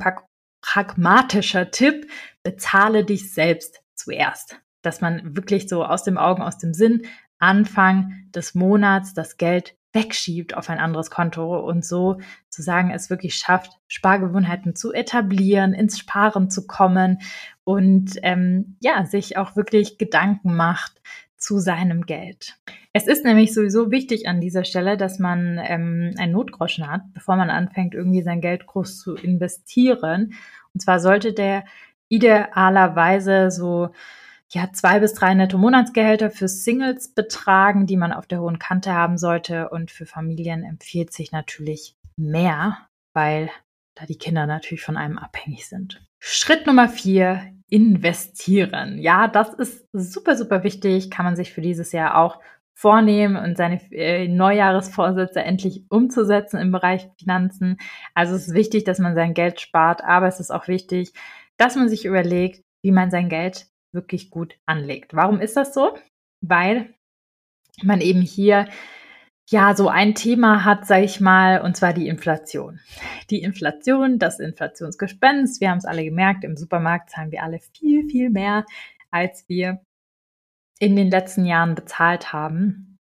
pragmatischer 0.61 1.71
Tipp, 1.71 2.09
bezahle 2.45 3.05
dich 3.05 3.33
selbst 3.33 3.83
zuerst. 3.95 4.61
Dass 4.83 5.01
man 5.01 5.37
wirklich 5.37 5.69
so 5.69 5.85
aus 5.85 6.05
dem 6.05 6.19
Augen, 6.19 6.43
aus 6.43 6.59
dem 6.59 6.75
Sinn 6.75 7.03
Anfang 7.43 8.13
des 8.35 8.55
Monats 8.55 9.15
das 9.15 9.37
Geld 9.37 9.75
wegschiebt 9.93 10.57
auf 10.57 10.71
ein 10.71 10.79
anderes 10.79 11.11
Konto 11.11 11.59
und 11.59 11.85
so 11.85 12.19
zu 12.49 12.63
sagen, 12.63 12.91
es 12.91 13.11
wirklich 13.11 13.35
schafft, 13.35 13.73
Spargewohnheiten 13.89 14.75
zu 14.75 14.93
etablieren, 14.93 15.75
ins 15.75 15.99
Sparen 15.99 16.51
zu 16.51 16.67
kommen 16.67 17.19
und 17.65 18.13
ähm, 18.23 18.77
ja, 18.81 19.05
sich 19.05 19.37
auch 19.37 19.55
wirklich 19.55 19.99
Gedanken 19.99 20.57
macht 20.57 21.03
zu 21.37 21.59
seinem 21.59 22.07
Geld. 22.07 22.57
Es 22.93 23.07
ist 23.07 23.25
nämlich 23.25 23.53
sowieso 23.53 23.91
wichtig 23.91 24.29
an 24.29 24.41
dieser 24.41 24.65
Stelle, 24.65 24.97
dass 24.97 25.19
man 25.19 25.61
ähm, 25.63 26.15
einen 26.17 26.33
Notgroschen 26.33 26.89
hat, 26.91 27.03
bevor 27.13 27.37
man 27.37 27.51
anfängt, 27.51 27.95
irgendwie 27.95 28.23
sein 28.23 28.41
Geld 28.41 28.67
groß 28.67 28.99
zu 28.99 29.15
investieren. 29.17 30.35
Und 30.73 30.81
zwar 30.81 31.01
sollte 31.01 31.33
der 31.33 31.65
idealerweise 32.09 33.51
so 33.51 33.91
ja, 34.55 34.71
zwei 34.73 35.01
bis 35.01 35.15
drei 35.15 35.35
netto 35.35 35.57
Monatsgehälter 35.57 36.31
für 36.31 36.47
Singles 36.47 37.15
betragen, 37.15 37.87
die 37.87 37.97
man 37.97 38.13
auf 38.13 38.27
der 38.27 38.41
hohen 38.41 38.59
Kante 38.59 38.93
haben 38.93 39.17
sollte. 39.17 39.71
Und 39.71 39.91
für 39.91 40.05
Familien 40.05 40.63
empfiehlt 40.63 41.13
sich 41.13 41.33
natürlich 41.33 41.97
mehr, 42.17 42.79
weil 43.15 43.51
da 43.95 44.05
die 44.05 44.19
Kinder 44.19 44.47
natürlich 44.47 44.83
von 44.83 44.97
einem 44.97 45.19
abhängig 45.19 45.67
sind. 45.69 46.05
Schritt 46.19 46.67
Nummer 46.67 46.89
vier, 46.89 47.53
investieren. 47.69 48.99
Ja, 48.99 49.27
das 49.27 49.55
ist 49.55 49.87
super, 49.93 50.37
super 50.37 50.63
wichtig, 50.63 51.11
kann 51.11 51.25
man 51.25 51.37
sich 51.37 51.53
für 51.53 51.63
dieses 51.63 51.93
Jahr 51.93 52.19
auch 52.19 52.39
vornehmen 52.75 53.37
und 53.37 53.57
seine 53.57 53.81
äh, 53.93 54.29
Neujahresvorsätze 54.29 55.41
endlich 55.41 55.85
umzusetzen 55.89 56.59
im 56.59 56.73
Bereich 56.73 57.09
Finanzen. 57.19 57.79
Also 58.15 58.35
es 58.35 58.49
ist 58.49 58.55
wichtig, 58.55 58.85
dass 58.85 58.99
man 58.99 59.15
sein 59.15 59.33
Geld 59.33 59.61
spart, 59.61 60.05
aber 60.05 60.27
es 60.27 60.41
ist 60.41 60.51
auch 60.51 60.69
wichtig, 60.69 61.13
dass 61.57 61.77
man 61.77 61.89
sich 61.89 62.05
überlegt, 62.05 62.63
wie 62.83 62.93
man 62.93 63.11
sein 63.11 63.31
Geld 63.31 63.72
wirklich 63.93 64.31
gut 64.31 64.59
anlegt. 64.67 65.15
Warum 65.15 65.41
ist 65.41 65.57
das 65.57 65.75
so? 65.75 65.97
Weil 66.41 66.95
man 67.83 68.01
eben 68.01 68.21
hier 68.23 68.69
ja 69.49 69.75
so 69.75 69.89
ein 69.89 70.15
Thema 70.15 70.65
hat, 70.65 70.87
sage 70.87 71.05
ich 71.05 71.21
mal, 71.21 71.61
und 71.61 71.77
zwar 71.77 71.93
die 71.93 72.09
Inflation. 72.09 72.81
Die 73.31 73.43
Inflation, 73.43 74.19
das 74.19 74.41
Inflationsgespenst, 74.41 75.61
wir 75.61 75.71
haben 75.71 75.79
es 75.79 75.85
alle 75.85 76.05
gemerkt, 76.05 76.45
im 76.45 76.57
Supermarkt 76.57 77.11
zahlen 77.11 77.31
wir 77.31 77.43
alle 77.43 77.61
viel, 77.61 78.09
viel 78.09 78.31
mehr, 78.31 78.65
als 79.11 79.49
wir 79.49 79.81
in 80.79 80.97
den 80.97 81.11
letzten 81.11 81.45
Jahren 81.45 81.75
bezahlt 81.75 82.33
haben. 82.33 82.92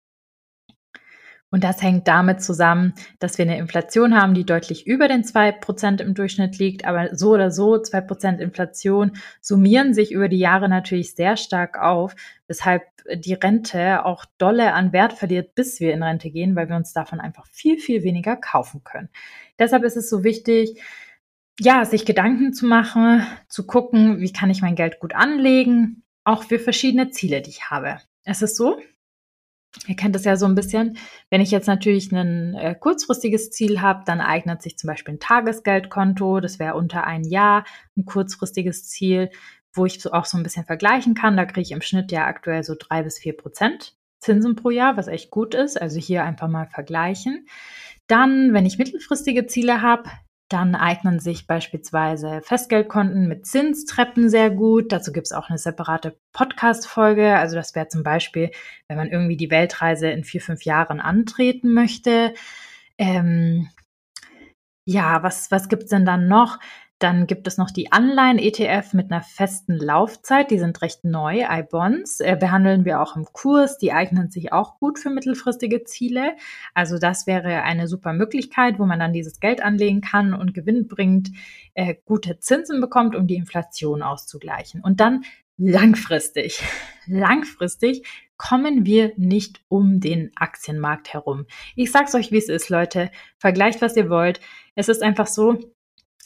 Und 1.51 1.65
das 1.65 1.81
hängt 1.81 2.07
damit 2.07 2.41
zusammen, 2.41 2.93
dass 3.19 3.37
wir 3.37 3.43
eine 3.43 3.57
Inflation 3.57 4.19
haben, 4.19 4.33
die 4.33 4.45
deutlich 4.45 4.87
über 4.87 5.09
den 5.09 5.25
zwei 5.25 5.51
Prozent 5.51 5.99
im 5.99 6.13
Durchschnitt 6.13 6.57
liegt. 6.57 6.85
Aber 6.85 7.13
so 7.13 7.31
oder 7.31 7.51
so, 7.51 7.77
zwei 7.77 7.99
Prozent 7.99 8.39
Inflation 8.39 9.11
summieren 9.41 9.93
sich 9.93 10.13
über 10.13 10.29
die 10.29 10.39
Jahre 10.39 10.69
natürlich 10.69 11.13
sehr 11.13 11.35
stark 11.35 11.77
auf, 11.77 12.15
weshalb 12.47 12.83
die 13.13 13.33
Rente 13.33 14.05
auch 14.05 14.25
dolle 14.37 14.73
an 14.73 14.93
Wert 14.93 15.13
verliert, 15.13 15.53
bis 15.53 15.81
wir 15.81 15.93
in 15.93 16.03
Rente 16.03 16.31
gehen, 16.31 16.55
weil 16.55 16.69
wir 16.69 16.77
uns 16.77 16.93
davon 16.93 17.19
einfach 17.19 17.45
viel, 17.47 17.79
viel 17.79 18.03
weniger 18.03 18.37
kaufen 18.37 18.83
können. 18.85 19.09
Deshalb 19.59 19.83
ist 19.83 19.97
es 19.97 20.09
so 20.09 20.23
wichtig, 20.23 20.81
ja, 21.59 21.83
sich 21.83 22.05
Gedanken 22.05 22.53
zu 22.53 22.65
machen, 22.65 23.27
zu 23.49 23.67
gucken, 23.67 24.21
wie 24.21 24.31
kann 24.31 24.49
ich 24.49 24.61
mein 24.61 24.75
Geld 24.75 24.99
gut 24.99 25.13
anlegen, 25.13 26.03
auch 26.23 26.43
für 26.43 26.59
verschiedene 26.59 27.09
Ziele, 27.09 27.41
die 27.41 27.49
ich 27.49 27.69
habe. 27.69 27.97
Es 28.23 28.41
ist 28.41 28.55
so, 28.55 28.79
Ihr 29.87 29.95
kennt 29.95 30.15
es 30.15 30.25
ja 30.25 30.35
so 30.35 30.45
ein 30.45 30.55
bisschen. 30.55 30.97
Wenn 31.29 31.41
ich 31.41 31.49
jetzt 31.49 31.67
natürlich 31.67 32.11
ein 32.11 32.55
äh, 32.55 32.75
kurzfristiges 32.75 33.51
Ziel 33.51 33.81
habe, 33.81 34.03
dann 34.05 34.19
eignet 34.19 34.61
sich 34.61 34.77
zum 34.77 34.89
Beispiel 34.89 35.15
ein 35.15 35.19
Tagesgeldkonto. 35.19 36.39
Das 36.41 36.59
wäre 36.59 36.75
unter 36.75 37.05
ein 37.05 37.23
Jahr 37.23 37.65
ein 37.97 38.05
kurzfristiges 38.05 38.87
Ziel, 38.89 39.29
wo 39.73 39.85
ich 39.85 40.01
so 40.01 40.11
auch 40.11 40.25
so 40.25 40.37
ein 40.37 40.43
bisschen 40.43 40.65
vergleichen 40.65 41.13
kann. 41.13 41.37
Da 41.37 41.45
kriege 41.45 41.61
ich 41.61 41.71
im 41.71 41.81
Schnitt 41.81 42.11
ja 42.11 42.25
aktuell 42.25 42.63
so 42.63 42.75
drei 42.77 43.03
bis 43.03 43.17
vier 43.19 43.35
Prozent 43.35 43.95
Zinsen 44.19 44.55
pro 44.55 44.69
Jahr, 44.69 44.97
was 44.97 45.07
echt 45.07 45.31
gut 45.31 45.55
ist. 45.55 45.81
Also 45.81 45.99
hier 45.99 46.23
einfach 46.23 46.47
mal 46.47 46.67
vergleichen. 46.67 47.47
Dann, 48.07 48.53
wenn 48.53 48.65
ich 48.65 48.77
mittelfristige 48.77 49.47
Ziele 49.47 49.81
habe, 49.81 50.09
dann 50.51 50.75
eignen 50.75 51.19
sich 51.19 51.47
beispielsweise 51.47 52.41
Festgeldkonten 52.41 53.27
mit 53.27 53.45
Zinstreppen 53.45 54.29
sehr 54.29 54.49
gut. 54.49 54.91
Dazu 54.91 55.11
gibt 55.11 55.27
es 55.27 55.33
auch 55.33 55.49
eine 55.49 55.57
separate 55.57 56.17
Podcast-Folge. 56.33 57.35
Also 57.35 57.55
das 57.55 57.75
wäre 57.75 57.87
zum 57.87 58.03
Beispiel, 58.03 58.51
wenn 58.87 58.97
man 58.97 59.09
irgendwie 59.09 59.37
die 59.37 59.51
Weltreise 59.51 60.09
in 60.09 60.23
vier, 60.23 60.41
fünf 60.41 60.63
Jahren 60.63 60.99
antreten 60.99 61.73
möchte. 61.73 62.33
Ähm, 62.97 63.69
ja, 64.85 65.23
was, 65.23 65.51
was 65.51 65.69
gibt's 65.69 65.89
denn 65.89 66.05
dann 66.05 66.27
noch? 66.27 66.59
Dann 67.01 67.25
gibt 67.25 67.47
es 67.47 67.57
noch 67.57 67.71
die 67.71 67.91
Anleihen-ETF 67.91 68.93
mit 68.93 69.11
einer 69.11 69.23
festen 69.23 69.75
Laufzeit. 69.75 70.51
Die 70.51 70.59
sind 70.59 70.83
recht 70.83 71.03
neu, 71.03 71.43
iBonds. 71.49 72.19
Äh, 72.19 72.37
behandeln 72.39 72.85
wir 72.85 73.01
auch 73.01 73.15
im 73.15 73.25
Kurs. 73.25 73.79
Die 73.79 73.91
eignen 73.91 74.29
sich 74.29 74.53
auch 74.53 74.77
gut 74.77 74.99
für 74.99 75.09
mittelfristige 75.09 75.83
Ziele. 75.83 76.35
Also 76.75 76.99
das 76.99 77.25
wäre 77.25 77.63
eine 77.63 77.87
super 77.87 78.13
Möglichkeit, 78.13 78.77
wo 78.77 78.85
man 78.85 78.99
dann 78.99 79.13
dieses 79.13 79.39
Geld 79.39 79.63
anlegen 79.63 80.01
kann 80.01 80.35
und 80.35 80.53
gewinnbringend 80.53 81.31
äh, 81.73 81.95
gute 82.05 82.37
Zinsen 82.37 82.79
bekommt, 82.81 83.15
um 83.15 83.25
die 83.25 83.35
Inflation 83.35 84.03
auszugleichen. 84.03 84.81
Und 84.81 84.99
dann 84.99 85.23
langfristig, 85.57 86.61
langfristig 87.07 88.05
kommen 88.37 88.85
wir 88.85 89.13
nicht 89.17 89.63
um 89.69 89.99
den 90.01 90.31
Aktienmarkt 90.35 91.13
herum. 91.13 91.47
Ich 91.75 91.91
sag's 91.91 92.13
euch, 92.13 92.31
wie 92.31 92.37
es 92.37 92.47
ist, 92.47 92.69
Leute. 92.69 93.09
Vergleicht, 93.39 93.81
was 93.81 93.97
ihr 93.97 94.11
wollt. 94.11 94.39
Es 94.75 94.87
ist 94.87 95.01
einfach 95.01 95.25
so, 95.25 95.57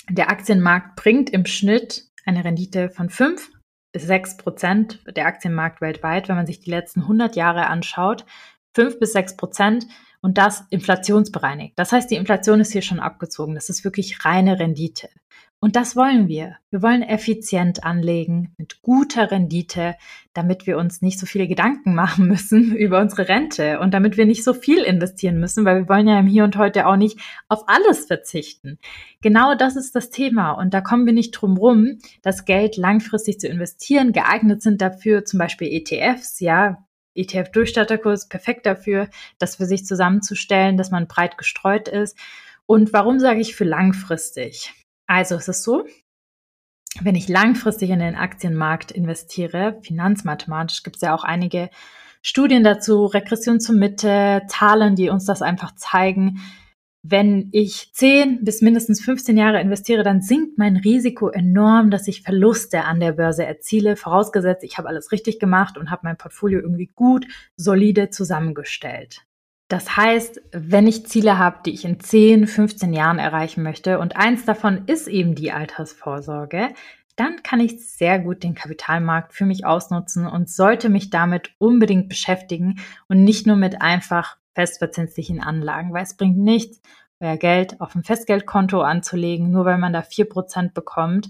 der 0.09 0.29
Aktienmarkt 0.29 0.95
bringt 0.95 1.29
im 1.29 1.45
Schnitt 1.45 2.05
eine 2.25 2.43
Rendite 2.43 2.89
von 2.89 3.09
5 3.09 3.51
bis 3.91 4.03
6 4.03 4.37
Prozent, 4.37 4.99
der 5.15 5.25
Aktienmarkt 5.25 5.81
weltweit, 5.81 6.27
wenn 6.27 6.35
man 6.35 6.47
sich 6.47 6.59
die 6.59 6.69
letzten 6.69 7.01
100 7.01 7.35
Jahre 7.35 7.67
anschaut. 7.67 8.25
5 8.73 8.99
bis 8.99 9.13
6 9.13 9.37
Prozent 9.37 9.87
und 10.21 10.37
das 10.37 10.65
inflationsbereinigt. 10.69 11.77
Das 11.77 11.91
heißt, 11.91 12.11
die 12.11 12.15
Inflation 12.15 12.59
ist 12.59 12.71
hier 12.71 12.81
schon 12.81 12.99
abgezogen. 12.99 13.55
Das 13.55 13.69
ist 13.69 13.83
wirklich 13.83 14.25
reine 14.25 14.59
Rendite. 14.59 15.09
Und 15.61 15.75
das 15.75 15.95
wollen 15.95 16.27
wir. 16.27 16.57
Wir 16.69 16.83
wollen 16.83 17.01
effizient 17.01 17.83
anlegen 17.83 18.53
mit 18.57 18.81
guter 18.81 19.31
Rendite, 19.31 19.95
damit 20.33 20.67
wir 20.67 20.77
uns 20.77 21.01
nicht 21.01 21.17
so 21.17 21.25
viele 21.25 21.47
Gedanken 21.47 21.95
machen 21.95 22.27
müssen 22.27 22.75
über 22.75 22.99
unsere 22.99 23.27
Rente 23.27 23.79
und 23.79 23.93
damit 23.93 24.17
wir 24.17 24.25
nicht 24.25 24.43
so 24.43 24.53
viel 24.53 24.83
investieren 24.83 25.39
müssen, 25.39 25.65
weil 25.65 25.81
wir 25.81 25.89
wollen 25.89 26.07
ja 26.07 26.19
im 26.19 26.27
Hier 26.27 26.43
und 26.43 26.57
Heute 26.57 26.85
auch 26.85 26.97
nicht 26.97 27.19
auf 27.47 27.63
alles 27.67 28.05
verzichten. 28.05 28.77
Genau 29.21 29.55
das 29.55 29.75
ist 29.75 29.95
das 29.95 30.09
Thema 30.11 30.51
und 30.51 30.73
da 30.73 30.81
kommen 30.81 31.05
wir 31.05 31.13
nicht 31.13 31.31
drum 31.31 31.57
rum, 31.57 31.97
das 32.21 32.45
Geld 32.45 32.77
langfristig 32.77 33.39
zu 33.39 33.47
investieren. 33.47 34.11
Geeignet 34.11 34.61
sind 34.61 34.81
dafür 34.81 35.25
zum 35.25 35.39
Beispiel 35.39 35.69
ETFs, 35.69 36.39
ja, 36.41 36.85
ETF-Durchstatterkurs, 37.15 38.27
perfekt 38.27 38.65
dafür, 38.65 39.09
das 39.39 39.55
für 39.55 39.65
sich 39.65 39.85
zusammenzustellen, 39.85 40.77
dass 40.77 40.91
man 40.91 41.07
breit 41.07 41.37
gestreut 41.37 41.87
ist. 41.87 42.17
Und 42.67 42.93
warum 42.93 43.19
sage 43.19 43.39
ich 43.39 43.55
für 43.55 43.63
langfristig? 43.63 44.73
Also 45.07 45.35
es 45.35 45.47
ist 45.47 45.63
so, 45.63 45.85
wenn 47.01 47.15
ich 47.15 47.27
langfristig 47.27 47.89
in 47.89 47.99
den 47.99 48.15
Aktienmarkt 48.15 48.91
investiere, 48.91 49.79
finanzmathematisch 49.81 50.83
gibt 50.83 50.97
es 50.97 51.01
ja 51.01 51.13
auch 51.13 51.23
einige 51.23 51.69
Studien 52.21 52.63
dazu, 52.63 53.05
Regression 53.05 53.59
zur 53.59 53.75
Mitte, 53.75 54.41
Zahlen, 54.47 54.95
die 54.95 55.09
uns 55.09 55.25
das 55.25 55.41
einfach 55.41 55.75
zeigen. 55.75 56.39
Wenn 57.03 57.49
ich 57.51 57.91
10 57.93 58.43
bis 58.43 58.61
mindestens 58.61 58.99
15 58.99 59.37
Jahre 59.37 59.61
investiere, 59.61 60.01
dann 60.01 60.23
sinkt 60.23 60.57
mein 60.57 60.75
Risiko 60.75 61.29
enorm, 61.29 61.91
dass 61.91 62.07
ich 62.07 62.23
Verluste 62.23 62.83
an 62.85 62.99
der 62.99 63.11
Börse 63.11 63.45
erziele, 63.45 63.95
vorausgesetzt, 63.95 64.63
ich 64.63 64.79
habe 64.79 64.87
alles 64.87 65.11
richtig 65.11 65.37
gemacht 65.37 65.77
und 65.77 65.91
habe 65.91 66.01
mein 66.03 66.17
Portfolio 66.17 66.61
irgendwie 66.61 66.89
gut, 66.95 67.27
solide 67.57 68.09
zusammengestellt. 68.09 69.21
Das 69.67 69.97
heißt, 69.97 70.41
wenn 70.51 70.85
ich 70.85 71.07
Ziele 71.07 71.39
habe, 71.39 71.59
die 71.65 71.73
ich 71.73 71.85
in 71.85 71.99
10, 71.99 72.45
15 72.45 72.93
Jahren 72.93 73.17
erreichen 73.17 73.63
möchte 73.63 73.99
und 73.99 74.15
eins 74.15 74.45
davon 74.45 74.83
ist 74.85 75.07
eben 75.07 75.33
die 75.33 75.51
Altersvorsorge, 75.51 76.69
dann 77.15 77.41
kann 77.43 77.59
ich 77.59 77.87
sehr 77.89 78.19
gut 78.19 78.43
den 78.43 78.55
Kapitalmarkt 78.55 79.33
für 79.33 79.45
mich 79.45 79.65
ausnutzen 79.65 80.27
und 80.27 80.49
sollte 80.49 80.89
mich 80.89 81.09
damit 81.09 81.51
unbedingt 81.57 82.09
beschäftigen 82.09 82.79
und 83.07 83.23
nicht 83.23 83.47
nur 83.47 83.55
mit 83.55 83.81
einfach 83.81 84.37
festverzinslichen 84.53 85.41
Anlagen, 85.41 85.93
weil 85.93 86.03
es 86.03 86.15
bringt 86.15 86.37
nichts, 86.37 86.81
euer 87.19 87.37
Geld 87.37 87.79
auf 87.81 87.95
ein 87.95 88.03
Festgeldkonto 88.03 88.81
anzulegen, 88.81 89.49
nur 89.49 89.65
weil 89.65 89.77
man 89.77 89.93
da 89.93 90.01
4% 90.01 90.73
bekommt. 90.73 91.29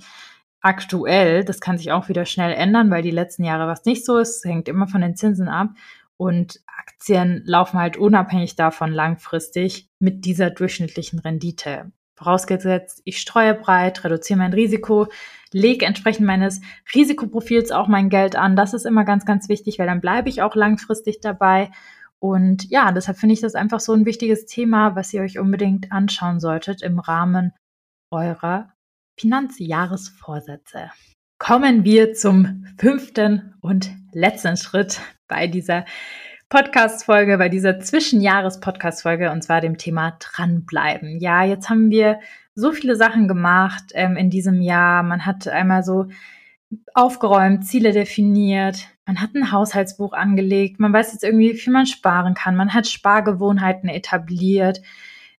Aktuell, 0.59 1.43
das 1.43 1.61
kann 1.61 1.77
sich 1.77 1.91
auch 1.91 2.09
wieder 2.09 2.25
schnell 2.25 2.51
ändern, 2.53 2.89
weil 2.89 3.03
die 3.03 3.11
letzten 3.11 3.43
Jahre 3.43 3.67
was 3.67 3.85
nicht 3.85 4.03
so 4.03 4.17
ist, 4.17 4.43
hängt 4.43 4.67
immer 4.67 4.87
von 4.87 5.01
den 5.01 5.15
Zinsen 5.15 5.47
ab. 5.47 5.69
Und 6.17 6.61
Aktien 6.65 7.41
laufen 7.45 7.79
halt 7.79 7.97
unabhängig 7.97 8.55
davon 8.55 8.91
langfristig 8.91 9.89
mit 9.99 10.25
dieser 10.25 10.49
durchschnittlichen 10.49 11.19
Rendite. 11.19 11.91
Vorausgesetzt, 12.17 13.01
ich 13.03 13.19
streue 13.19 13.53
breit, 13.53 14.05
reduziere 14.05 14.39
mein 14.39 14.53
Risiko, 14.53 15.07
lege 15.51 15.85
entsprechend 15.85 16.25
meines 16.25 16.61
Risikoprofils 16.93 17.71
auch 17.71 17.87
mein 17.87 18.09
Geld 18.09 18.37
an. 18.37 18.55
Das 18.55 18.73
ist 18.73 18.85
immer 18.85 19.03
ganz, 19.03 19.25
ganz 19.25 19.49
wichtig, 19.49 19.79
weil 19.79 19.87
dann 19.87 19.99
bleibe 19.99 20.29
ich 20.29 20.41
auch 20.41 20.55
langfristig 20.55 21.19
dabei. 21.19 21.71
Und 22.19 22.69
ja, 22.69 22.93
deshalb 22.93 23.17
finde 23.17 23.33
ich 23.33 23.41
das 23.41 23.55
einfach 23.55 23.81
so 23.81 23.91
ein 23.91 24.05
wichtiges 24.05 24.45
Thema, 24.45 24.95
was 24.95 25.13
ihr 25.13 25.21
euch 25.21 25.39
unbedingt 25.39 25.91
anschauen 25.91 26.39
solltet 26.39 26.81
im 26.81 26.99
Rahmen 26.99 27.51
eurer 28.11 28.73
Finanzjahresvorsätze. 29.19 30.91
Kommen 31.37 31.83
wir 31.83 32.13
zum 32.13 32.65
fünften 32.77 33.55
und 33.59 33.91
letzten 34.13 34.55
Schritt 34.55 35.01
bei 35.27 35.47
dieser 35.47 35.83
Podcast-Folge, 36.47 37.37
bei 37.37 37.49
dieser 37.49 37.81
Zwischenjahres-Podcast-Folge 37.81 39.29
und 39.29 39.43
zwar 39.43 39.59
dem 39.59 39.77
Thema 39.77 40.15
dranbleiben. 40.19 41.19
Ja, 41.19 41.43
jetzt 41.43 41.69
haben 41.69 41.89
wir 41.89 42.21
so 42.55 42.71
viele 42.71 42.95
Sachen 42.95 43.27
gemacht 43.27 43.83
ähm, 43.95 44.15
in 44.15 44.29
diesem 44.29 44.61
Jahr. 44.61 45.03
Man 45.03 45.25
hat 45.25 45.45
einmal 45.49 45.83
so 45.83 46.07
aufgeräumt, 46.93 47.65
Ziele 47.65 47.91
definiert, 47.91 48.87
man 49.05 49.19
hat 49.19 49.35
ein 49.35 49.51
Haushaltsbuch 49.51 50.13
angelegt, 50.13 50.79
man 50.79 50.93
weiß 50.93 51.11
jetzt 51.11 51.23
irgendwie, 51.25 51.51
wie 51.51 51.57
viel 51.57 51.73
man 51.73 51.85
sparen 51.85 52.33
kann, 52.33 52.55
man 52.55 52.73
hat 52.73 52.87
Spargewohnheiten 52.87 53.89
etabliert, 53.89 54.81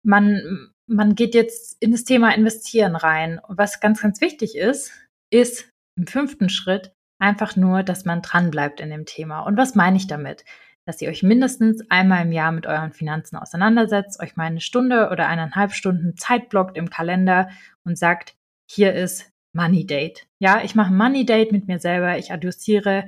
man, 0.02 0.70
man 0.87 1.14
geht 1.14 1.35
jetzt 1.35 1.78
in 1.80 1.92
das 1.92 2.04
Thema 2.04 2.35
Investieren 2.35 2.96
rein. 2.96 3.38
Und 3.38 3.56
was 3.56 3.80
ganz, 3.80 4.02
ganz 4.02 4.20
wichtig 4.20 4.56
ist, 4.56 4.92
ist 5.30 5.72
im 5.96 6.06
fünften 6.06 6.48
Schritt 6.48 6.92
einfach 7.18 7.56
nur, 7.56 7.82
dass 7.82 8.04
man 8.04 8.22
dranbleibt 8.22 8.80
in 8.80 8.90
dem 8.90 9.06
Thema. 9.06 9.40
Und 9.40 9.56
was 9.56 9.74
meine 9.74 9.96
ich 9.96 10.06
damit? 10.06 10.44
Dass 10.85 11.00
ihr 11.00 11.09
euch 11.09 11.22
mindestens 11.22 11.82
einmal 11.90 12.22
im 12.22 12.32
Jahr 12.32 12.52
mit 12.52 12.66
euren 12.66 12.92
Finanzen 12.92 13.37
auseinandersetzt, 13.37 14.20
euch 14.20 14.37
mal 14.37 14.44
eine 14.44 14.61
Stunde 14.61 15.09
oder 15.11 15.26
eineinhalb 15.26 15.72
Stunden 15.72 16.16
Zeit 16.16 16.48
blockt 16.48 16.76
im 16.76 16.90
Kalender 16.90 17.48
und 17.85 17.98
sagt, 17.98 18.37
hier 18.70 18.94
ist 18.94 19.32
Money 19.54 19.87
Date. 19.87 20.26
Ja, 20.38 20.62
ich 20.62 20.74
mache 20.74 20.92
Money 20.92 21.24
Date 21.24 21.52
mit 21.52 21.66
mir 21.66 21.78
selber, 21.80 22.18
ich 22.18 22.30
adjustiere 22.30 23.06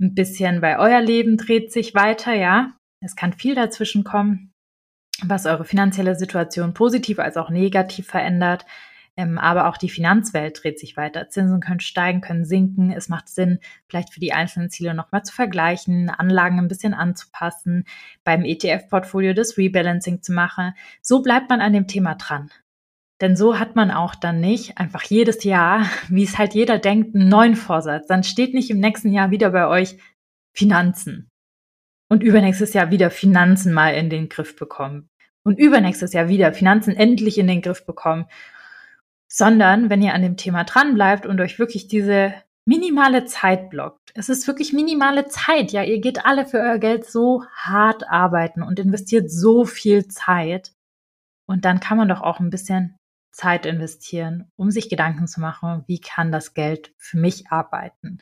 ein 0.00 0.14
bisschen, 0.14 0.62
weil 0.62 0.78
euer 0.78 1.00
Leben 1.00 1.36
dreht 1.36 1.72
sich 1.72 1.94
weiter, 1.94 2.32
ja. 2.32 2.72
Es 3.02 3.16
kann 3.16 3.32
viel 3.32 3.54
dazwischen 3.54 4.02
kommen, 4.02 4.52
was 5.22 5.46
eure 5.46 5.64
finanzielle 5.64 6.16
Situation 6.16 6.74
positiv 6.74 7.18
als 7.18 7.36
auch 7.36 7.50
negativ 7.50 8.06
verändert. 8.06 8.64
Ähm, 9.16 9.38
aber 9.38 9.68
auch 9.68 9.76
die 9.76 9.88
Finanzwelt 9.88 10.62
dreht 10.62 10.78
sich 10.78 10.96
weiter. 10.96 11.28
Zinsen 11.28 11.60
können 11.60 11.80
steigen, 11.80 12.20
können 12.20 12.44
sinken. 12.44 12.90
Es 12.90 13.08
macht 13.08 13.28
Sinn, 13.28 13.58
vielleicht 13.88 14.12
für 14.12 14.20
die 14.20 14.32
einzelnen 14.32 14.70
Ziele 14.70 14.94
nochmal 14.94 15.24
zu 15.24 15.34
vergleichen, 15.34 16.10
Anlagen 16.10 16.58
ein 16.58 16.68
bisschen 16.68 16.94
anzupassen, 16.94 17.84
beim 18.24 18.44
ETF-Portfolio 18.44 19.34
das 19.34 19.58
Rebalancing 19.58 20.22
zu 20.22 20.32
machen. 20.32 20.74
So 21.02 21.22
bleibt 21.22 21.50
man 21.50 21.60
an 21.60 21.72
dem 21.72 21.86
Thema 21.86 22.14
dran. 22.14 22.50
Denn 23.20 23.36
so 23.36 23.58
hat 23.58 23.76
man 23.76 23.90
auch 23.90 24.14
dann 24.14 24.40
nicht 24.40 24.78
einfach 24.78 25.02
jedes 25.02 25.44
Jahr, 25.44 25.86
wie 26.08 26.22
es 26.22 26.38
halt 26.38 26.54
jeder 26.54 26.78
denkt, 26.78 27.14
einen 27.14 27.28
neuen 27.28 27.54
Vorsatz. 27.56 28.06
Dann 28.06 28.24
steht 28.24 28.54
nicht 28.54 28.70
im 28.70 28.80
nächsten 28.80 29.12
Jahr 29.12 29.30
wieder 29.30 29.50
bei 29.50 29.66
euch 29.66 29.98
Finanzen. 30.54 31.28
Und 32.08 32.22
übernächstes 32.22 32.72
Jahr 32.72 32.90
wieder 32.90 33.10
Finanzen 33.10 33.72
mal 33.72 33.90
in 33.94 34.10
den 34.10 34.28
Griff 34.28 34.56
bekommen. 34.56 35.08
Und 35.44 35.58
übernächstes 35.58 36.12
Jahr 36.12 36.28
wieder 36.28 36.52
Finanzen 36.52 36.96
endlich 36.96 37.38
in 37.38 37.46
den 37.46 37.62
Griff 37.62 37.86
bekommen. 37.86 38.26
Sondern 39.32 39.90
wenn 39.90 40.02
ihr 40.02 40.14
an 40.14 40.22
dem 40.22 40.36
Thema 40.36 40.64
dran 40.64 40.94
bleibt 40.94 41.24
und 41.24 41.40
euch 41.40 41.58
wirklich 41.58 41.88
diese 41.88 42.34
minimale 42.66 43.24
Zeit 43.24 43.70
blockt. 43.70 44.12
Es 44.14 44.28
ist 44.28 44.46
wirklich 44.46 44.72
minimale 44.72 45.26
Zeit. 45.26 45.72
Ja, 45.72 45.82
ihr 45.82 46.00
geht 46.00 46.24
alle 46.24 46.46
für 46.46 46.58
euer 46.58 46.78
Geld 46.78 47.04
so 47.04 47.44
hart 47.54 48.08
arbeiten 48.08 48.62
und 48.62 48.78
investiert 48.78 49.30
so 49.30 49.64
viel 49.64 50.08
Zeit. 50.08 50.72
Und 51.46 51.64
dann 51.64 51.80
kann 51.80 51.96
man 51.96 52.08
doch 52.08 52.20
auch 52.20 52.38
ein 52.38 52.50
bisschen 52.50 52.96
Zeit 53.32 53.66
investieren, 53.66 54.50
um 54.56 54.70
sich 54.70 54.88
Gedanken 54.88 55.26
zu 55.26 55.40
machen, 55.40 55.84
wie 55.86 56.00
kann 56.00 56.30
das 56.30 56.54
Geld 56.54 56.92
für 56.98 57.16
mich 57.16 57.50
arbeiten. 57.50 58.18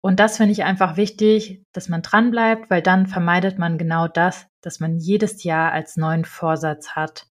Und 0.00 0.20
das 0.20 0.36
finde 0.36 0.52
ich 0.52 0.64
einfach 0.64 0.96
wichtig, 0.96 1.62
dass 1.72 1.88
man 1.88 2.02
dran 2.02 2.30
bleibt, 2.30 2.70
weil 2.70 2.82
dann 2.82 3.06
vermeidet 3.06 3.58
man 3.58 3.78
genau 3.78 4.08
das, 4.08 4.48
dass 4.60 4.80
man 4.80 4.98
jedes 4.98 5.44
Jahr 5.44 5.72
als 5.72 5.96
neuen 5.96 6.24
Vorsatz 6.24 6.90
hat. 6.90 7.26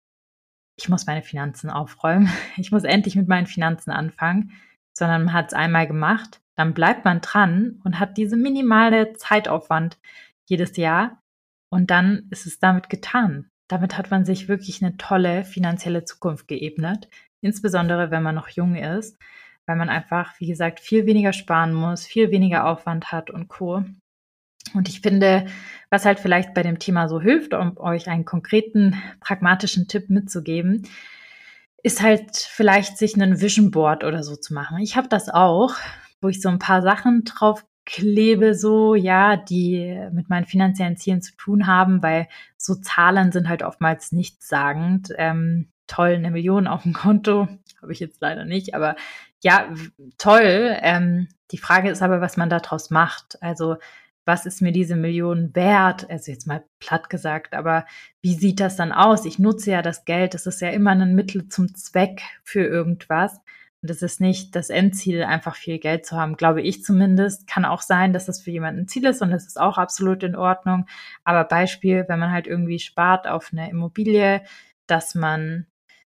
Ich 0.78 0.90
muss 0.90 1.06
meine 1.06 1.22
Finanzen 1.22 1.70
aufräumen. 1.70 2.30
Ich 2.58 2.72
muss 2.72 2.84
endlich 2.84 3.16
mit 3.16 3.28
meinen 3.28 3.48
Finanzen 3.48 3.92
anfangen, 3.92 4.52
sondern 4.94 5.26
man 5.26 5.34
hat 5.34 5.48
es 5.48 5.54
einmal 5.54 5.88
gemacht, 5.88 6.42
dann 6.56 6.74
bleibt 6.74 7.06
man 7.06 7.22
dran 7.22 7.82
und 7.84 8.00
hat 8.00 8.18
diese 8.18 8.38
minimale 8.38 9.14
Zeitaufwand 9.14 9.98
jedes 10.46 10.78
Jahr 10.78 11.22
und 11.70 11.92
dann 11.92 12.28
ist 12.30 12.46
es 12.46 12.60
damit 12.60 12.90
getan. 12.90 13.50
Damit 13.68 13.98
hat 13.98 14.12
man 14.12 14.26
sich 14.26 14.48
wirklich 14.48 14.84
eine 14.84 14.96
tolle 14.98 15.44
finanzielle 15.44 16.06
Zukunft 16.06 16.48
geebnet, 16.48 17.10
insbesondere 17.42 18.12
wenn 18.12 18.24
man 18.24 18.36
noch 18.36 18.48
jung 18.48 18.76
ist, 18.76 19.18
weil 19.66 19.76
man 19.76 19.90
einfach, 19.90 20.40
wie 20.40 20.48
gesagt, 20.48 20.80
viel 20.80 21.06
weniger 21.06 21.34
sparen 21.34 21.74
muss, 21.74 22.06
viel 22.06 22.32
weniger 22.32 22.66
Aufwand 22.68 23.12
hat 23.12 23.32
und 23.32 23.48
co. 23.48 23.84
Und 24.74 24.90
ich 24.90 25.02
finde, 25.02 25.46
was 25.90 26.06
halt 26.06 26.20
vielleicht 26.20 26.54
bei 26.54 26.64
dem 26.64 26.80
Thema 26.80 27.08
so 27.08 27.22
hilft, 27.22 27.54
um 27.54 27.78
euch 27.78 28.08
einen 28.08 28.26
konkreten, 28.26 29.02
pragmatischen 29.20 29.88
Tipp 29.88 30.10
mitzugeben, 30.10 30.88
ist 31.84 32.02
halt 32.02 32.36
vielleicht 32.36 32.98
sich 32.98 33.16
einen 33.16 33.42
Vision 33.42 33.72
Board 33.72 34.04
oder 34.04 34.24
so 34.24 34.36
zu 34.36 34.54
machen. 34.54 34.80
Ich 34.80 34.98
habe 34.98 35.08
das 35.08 35.30
auch, 35.30 35.76
wo 36.20 36.30
ich 36.30 36.42
so 36.42 36.50
ein 36.50 36.60
paar 36.60 36.82
Sachen 36.82 37.24
drauf 37.24 37.64
klebe, 37.86 38.56
so, 38.56 38.96
ja, 38.96 39.38
die 39.38 40.10
mit 40.12 40.28
meinen 40.28 40.48
finanziellen 40.48 40.98
Zielen 40.98 41.22
zu 41.22 41.36
tun 41.38 41.68
haben, 41.68 42.02
weil 42.02 42.28
so 42.58 42.74
Zahlen 42.76 43.32
sind 43.32 43.48
halt 43.48 43.62
oftmals 43.62 44.12
nichtssagend. 44.12 45.14
Ähm, 45.18 45.70
toll, 45.86 46.16
eine 46.16 46.32
Million 46.32 46.66
auf 46.66 46.84
dem 46.84 46.94
Konto, 46.94 47.48
habe 47.82 47.94
ich 47.94 48.00
jetzt 48.00 48.20
leider 48.22 48.46
nicht, 48.46 48.74
aber 48.74 48.96
ja, 49.44 49.68
toll. 50.18 50.76
Ähm, 50.82 51.28
die 51.52 51.60
Frage 51.60 51.92
ist 51.92 52.02
aber, 52.02 52.22
was 52.22 52.38
man 52.38 52.50
daraus 52.50 52.90
macht. 52.90 53.38
Also, 53.42 53.76
was 54.26 54.46
ist 54.46 54.62
mir 54.62 54.72
diese 54.72 54.96
Million 54.96 55.56
wert? 55.56 56.10
Also 56.10 56.32
jetzt 56.32 56.48
mal 56.48 56.64
platt 56.80 57.10
gesagt, 57.10 57.54
aber 57.54 57.86
wie 58.22 58.34
sieht 58.34 58.60
das 58.60 58.76
dann 58.76 58.92
aus? 58.92 59.26
Ich 59.26 59.40
nutze 59.40 59.72
ja 59.72 59.82
das 59.82 60.04
Geld, 60.06 60.34
das 60.34 60.48
ist 60.48 60.62
ja 60.62 60.70
immer 60.70 60.92
ein 60.92 61.16
Mittel 61.16 61.48
zum 61.48 61.74
Zweck 61.76 62.22
für 62.44 62.64
irgendwas. 62.64 63.40
Und 63.82 63.92
es 63.92 64.02
ist 64.02 64.20
nicht 64.20 64.56
das 64.56 64.72
Endziel, 64.72 65.24
einfach 65.24 65.56
viel 65.56 65.78
Geld 65.78 66.08
zu 66.08 66.18
haben, 66.18 66.38
glaube 66.38 66.64
ich 66.64 66.84
zumindest. 66.84 67.46
Kann 67.48 67.66
auch 67.66 67.84
sein, 67.84 68.14
dass 68.14 68.26
das 68.26 68.42
für 68.42 68.50
jemanden 68.50 68.82
ein 68.82 68.88
Ziel 68.88 69.06
ist 69.06 69.22
und 69.22 69.30
das 69.30 69.46
ist 69.46 69.62
auch 69.62 69.78
absolut 69.78 70.24
in 70.24 70.36
Ordnung. 70.36 70.88
Aber 71.24 71.44
Beispiel, 71.44 72.06
wenn 72.08 72.18
man 72.18 72.32
halt 72.32 72.48
irgendwie 72.48 72.80
spart 72.80 73.28
auf 73.28 73.50
eine 73.52 73.70
Immobilie, 73.70 74.42
dass 74.88 75.14
man 75.14 75.68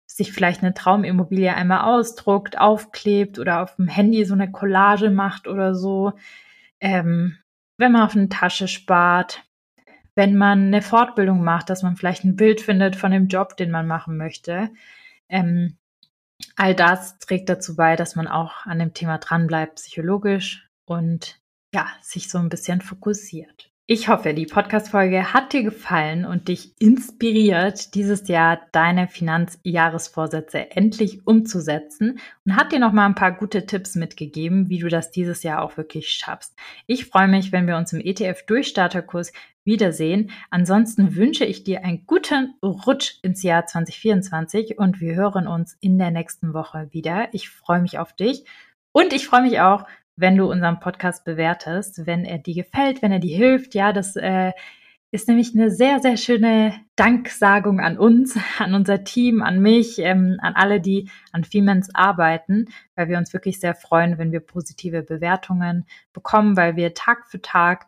sich 0.06 0.32
vielleicht 0.32 0.62
eine 0.62 0.74
Traumimmobilie 0.74 1.52
einmal 1.52 1.80
ausdruckt, 1.80 2.56
aufklebt 2.56 3.40
oder 3.40 3.62
auf 3.62 3.74
dem 3.74 3.88
Handy 3.88 4.24
so 4.24 4.34
eine 4.34 4.50
Collage 4.50 5.10
macht 5.10 5.48
oder 5.48 5.74
so. 5.74 6.12
Ähm, 6.80 7.36
wenn 7.78 7.92
man 7.92 8.02
auf 8.02 8.16
eine 8.16 8.28
Tasche 8.28 8.68
spart, 8.68 9.42
wenn 10.14 10.36
man 10.36 10.68
eine 10.68 10.82
Fortbildung 10.82 11.44
macht, 11.44 11.68
dass 11.68 11.82
man 11.82 11.96
vielleicht 11.96 12.24
ein 12.24 12.36
Bild 12.36 12.60
findet 12.60 12.96
von 12.96 13.10
dem 13.10 13.28
Job, 13.28 13.56
den 13.56 13.70
man 13.70 13.86
machen 13.86 14.16
möchte. 14.16 14.70
Ähm, 15.28 15.76
all 16.56 16.74
das 16.74 17.18
trägt 17.18 17.48
dazu 17.48 17.76
bei, 17.76 17.96
dass 17.96 18.16
man 18.16 18.26
auch 18.28 18.64
an 18.66 18.78
dem 18.78 18.94
Thema 18.94 19.18
dranbleibt, 19.18 19.76
psychologisch 19.76 20.68
und 20.86 21.40
ja, 21.74 21.86
sich 22.00 22.30
so 22.30 22.38
ein 22.38 22.48
bisschen 22.48 22.80
fokussiert. 22.80 23.70
Ich 23.88 24.08
hoffe, 24.08 24.34
die 24.34 24.46
Podcast-Folge 24.46 25.32
hat 25.32 25.52
dir 25.52 25.62
gefallen 25.62 26.24
und 26.24 26.48
dich 26.48 26.72
inspiriert, 26.80 27.94
dieses 27.94 28.26
Jahr 28.26 28.60
deine 28.72 29.06
Finanzjahresvorsätze 29.06 30.72
endlich 30.72 31.24
umzusetzen 31.24 32.18
und 32.44 32.56
hat 32.56 32.72
dir 32.72 32.80
noch 32.80 32.90
mal 32.90 33.06
ein 33.06 33.14
paar 33.14 33.30
gute 33.30 33.64
Tipps 33.64 33.94
mitgegeben, 33.94 34.68
wie 34.70 34.80
du 34.80 34.88
das 34.88 35.12
dieses 35.12 35.44
Jahr 35.44 35.62
auch 35.62 35.76
wirklich 35.76 36.08
schaffst. 36.08 36.56
Ich 36.88 37.06
freue 37.06 37.28
mich, 37.28 37.52
wenn 37.52 37.68
wir 37.68 37.76
uns 37.76 37.92
im 37.92 38.00
ETF-Durchstarterkurs 38.00 39.32
wiedersehen. 39.62 40.32
Ansonsten 40.50 41.14
wünsche 41.14 41.44
ich 41.44 41.62
dir 41.62 41.84
einen 41.84 42.06
guten 42.06 42.54
Rutsch 42.64 43.20
ins 43.22 43.44
Jahr 43.44 43.66
2024 43.66 44.78
und 44.78 45.00
wir 45.00 45.14
hören 45.14 45.46
uns 45.46 45.76
in 45.80 45.96
der 45.96 46.10
nächsten 46.10 46.54
Woche 46.54 46.88
wieder. 46.90 47.28
Ich 47.30 47.50
freue 47.50 47.82
mich 47.82 48.00
auf 48.00 48.12
dich 48.14 48.46
und 48.90 49.12
ich 49.12 49.28
freue 49.28 49.42
mich 49.42 49.60
auch, 49.60 49.84
wenn 50.16 50.36
du 50.36 50.50
unseren 50.50 50.80
Podcast 50.80 51.24
bewertest, 51.24 52.06
wenn 52.06 52.24
er 52.24 52.38
dir 52.38 52.54
gefällt, 52.54 53.02
wenn 53.02 53.12
er 53.12 53.18
dir 53.18 53.36
hilft. 53.36 53.74
Ja, 53.74 53.92
das 53.92 54.16
äh, 54.16 54.52
ist 55.10 55.28
nämlich 55.28 55.54
eine 55.54 55.70
sehr, 55.70 56.00
sehr 56.00 56.16
schöne 56.16 56.74
Danksagung 56.96 57.80
an 57.80 57.98
uns, 57.98 58.36
an 58.58 58.74
unser 58.74 59.04
Team, 59.04 59.42
an 59.42 59.60
mich, 59.60 59.98
ähm, 59.98 60.38
an 60.40 60.54
alle, 60.54 60.80
die 60.80 61.10
an 61.32 61.44
Femens 61.44 61.94
arbeiten, 61.94 62.66
weil 62.94 63.08
wir 63.08 63.18
uns 63.18 63.32
wirklich 63.32 63.60
sehr 63.60 63.74
freuen, 63.74 64.18
wenn 64.18 64.32
wir 64.32 64.40
positive 64.40 65.02
Bewertungen 65.02 65.86
bekommen, 66.12 66.56
weil 66.56 66.76
wir 66.76 66.94
Tag 66.94 67.26
für 67.28 67.40
Tag 67.40 67.86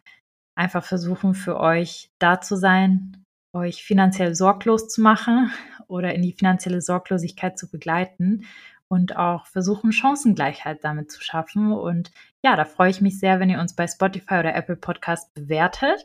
einfach 0.54 0.84
versuchen, 0.84 1.34
für 1.34 1.58
euch 1.58 2.10
da 2.18 2.40
zu 2.40 2.56
sein, 2.56 3.24
euch 3.52 3.82
finanziell 3.84 4.34
sorglos 4.34 4.88
zu 4.88 5.00
machen 5.00 5.50
oder 5.88 6.14
in 6.14 6.22
die 6.22 6.32
finanzielle 6.32 6.82
Sorglosigkeit 6.82 7.58
zu 7.58 7.70
begleiten 7.70 8.44
und 8.88 9.16
auch 9.16 9.46
versuchen, 9.46 9.92
Chancengleichheit 9.92 10.83
damit 10.83 11.11
zu 11.11 11.22
schaffen. 11.22 11.72
Und 11.72 12.11
ja, 12.42 12.57
da 12.57 12.64
freue 12.64 12.90
ich 12.90 13.01
mich 13.01 13.18
sehr, 13.18 13.40
wenn 13.40 13.51
ihr 13.51 13.61
uns 13.61 13.74
bei 13.74 13.87
Spotify 13.87 14.35
oder 14.35 14.55
Apple 14.55 14.77
Podcast 14.77 15.33
bewertet. 15.35 16.05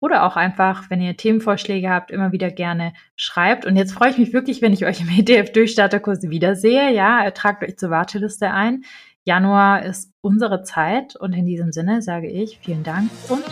Oder 0.00 0.24
auch 0.24 0.34
einfach, 0.34 0.90
wenn 0.90 1.00
ihr 1.00 1.16
Themenvorschläge 1.16 1.88
habt, 1.88 2.10
immer 2.10 2.32
wieder 2.32 2.50
gerne 2.50 2.92
schreibt. 3.14 3.64
Und 3.66 3.76
jetzt 3.76 3.92
freue 3.92 4.10
ich 4.10 4.18
mich 4.18 4.32
wirklich, 4.32 4.60
wenn 4.60 4.72
ich 4.72 4.84
euch 4.84 5.00
im 5.00 5.08
ETF-Durchstarterkurs 5.08 6.22
wiedersehe. 6.22 6.92
Ja, 6.92 7.30
tragt 7.30 7.62
euch 7.62 7.78
zur 7.78 7.90
Warteliste 7.90 8.50
ein. 8.50 8.82
Januar 9.24 9.84
ist 9.84 10.12
unsere 10.20 10.64
Zeit. 10.64 11.14
Und 11.14 11.34
in 11.34 11.46
diesem 11.46 11.70
Sinne 11.70 12.02
sage 12.02 12.28
ich 12.28 12.58
vielen 12.58 12.82
Dank 12.82 13.10
und 13.28 13.44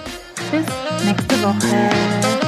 bis 0.50 0.66
nächste 1.04 1.36
Woche. 1.44 2.39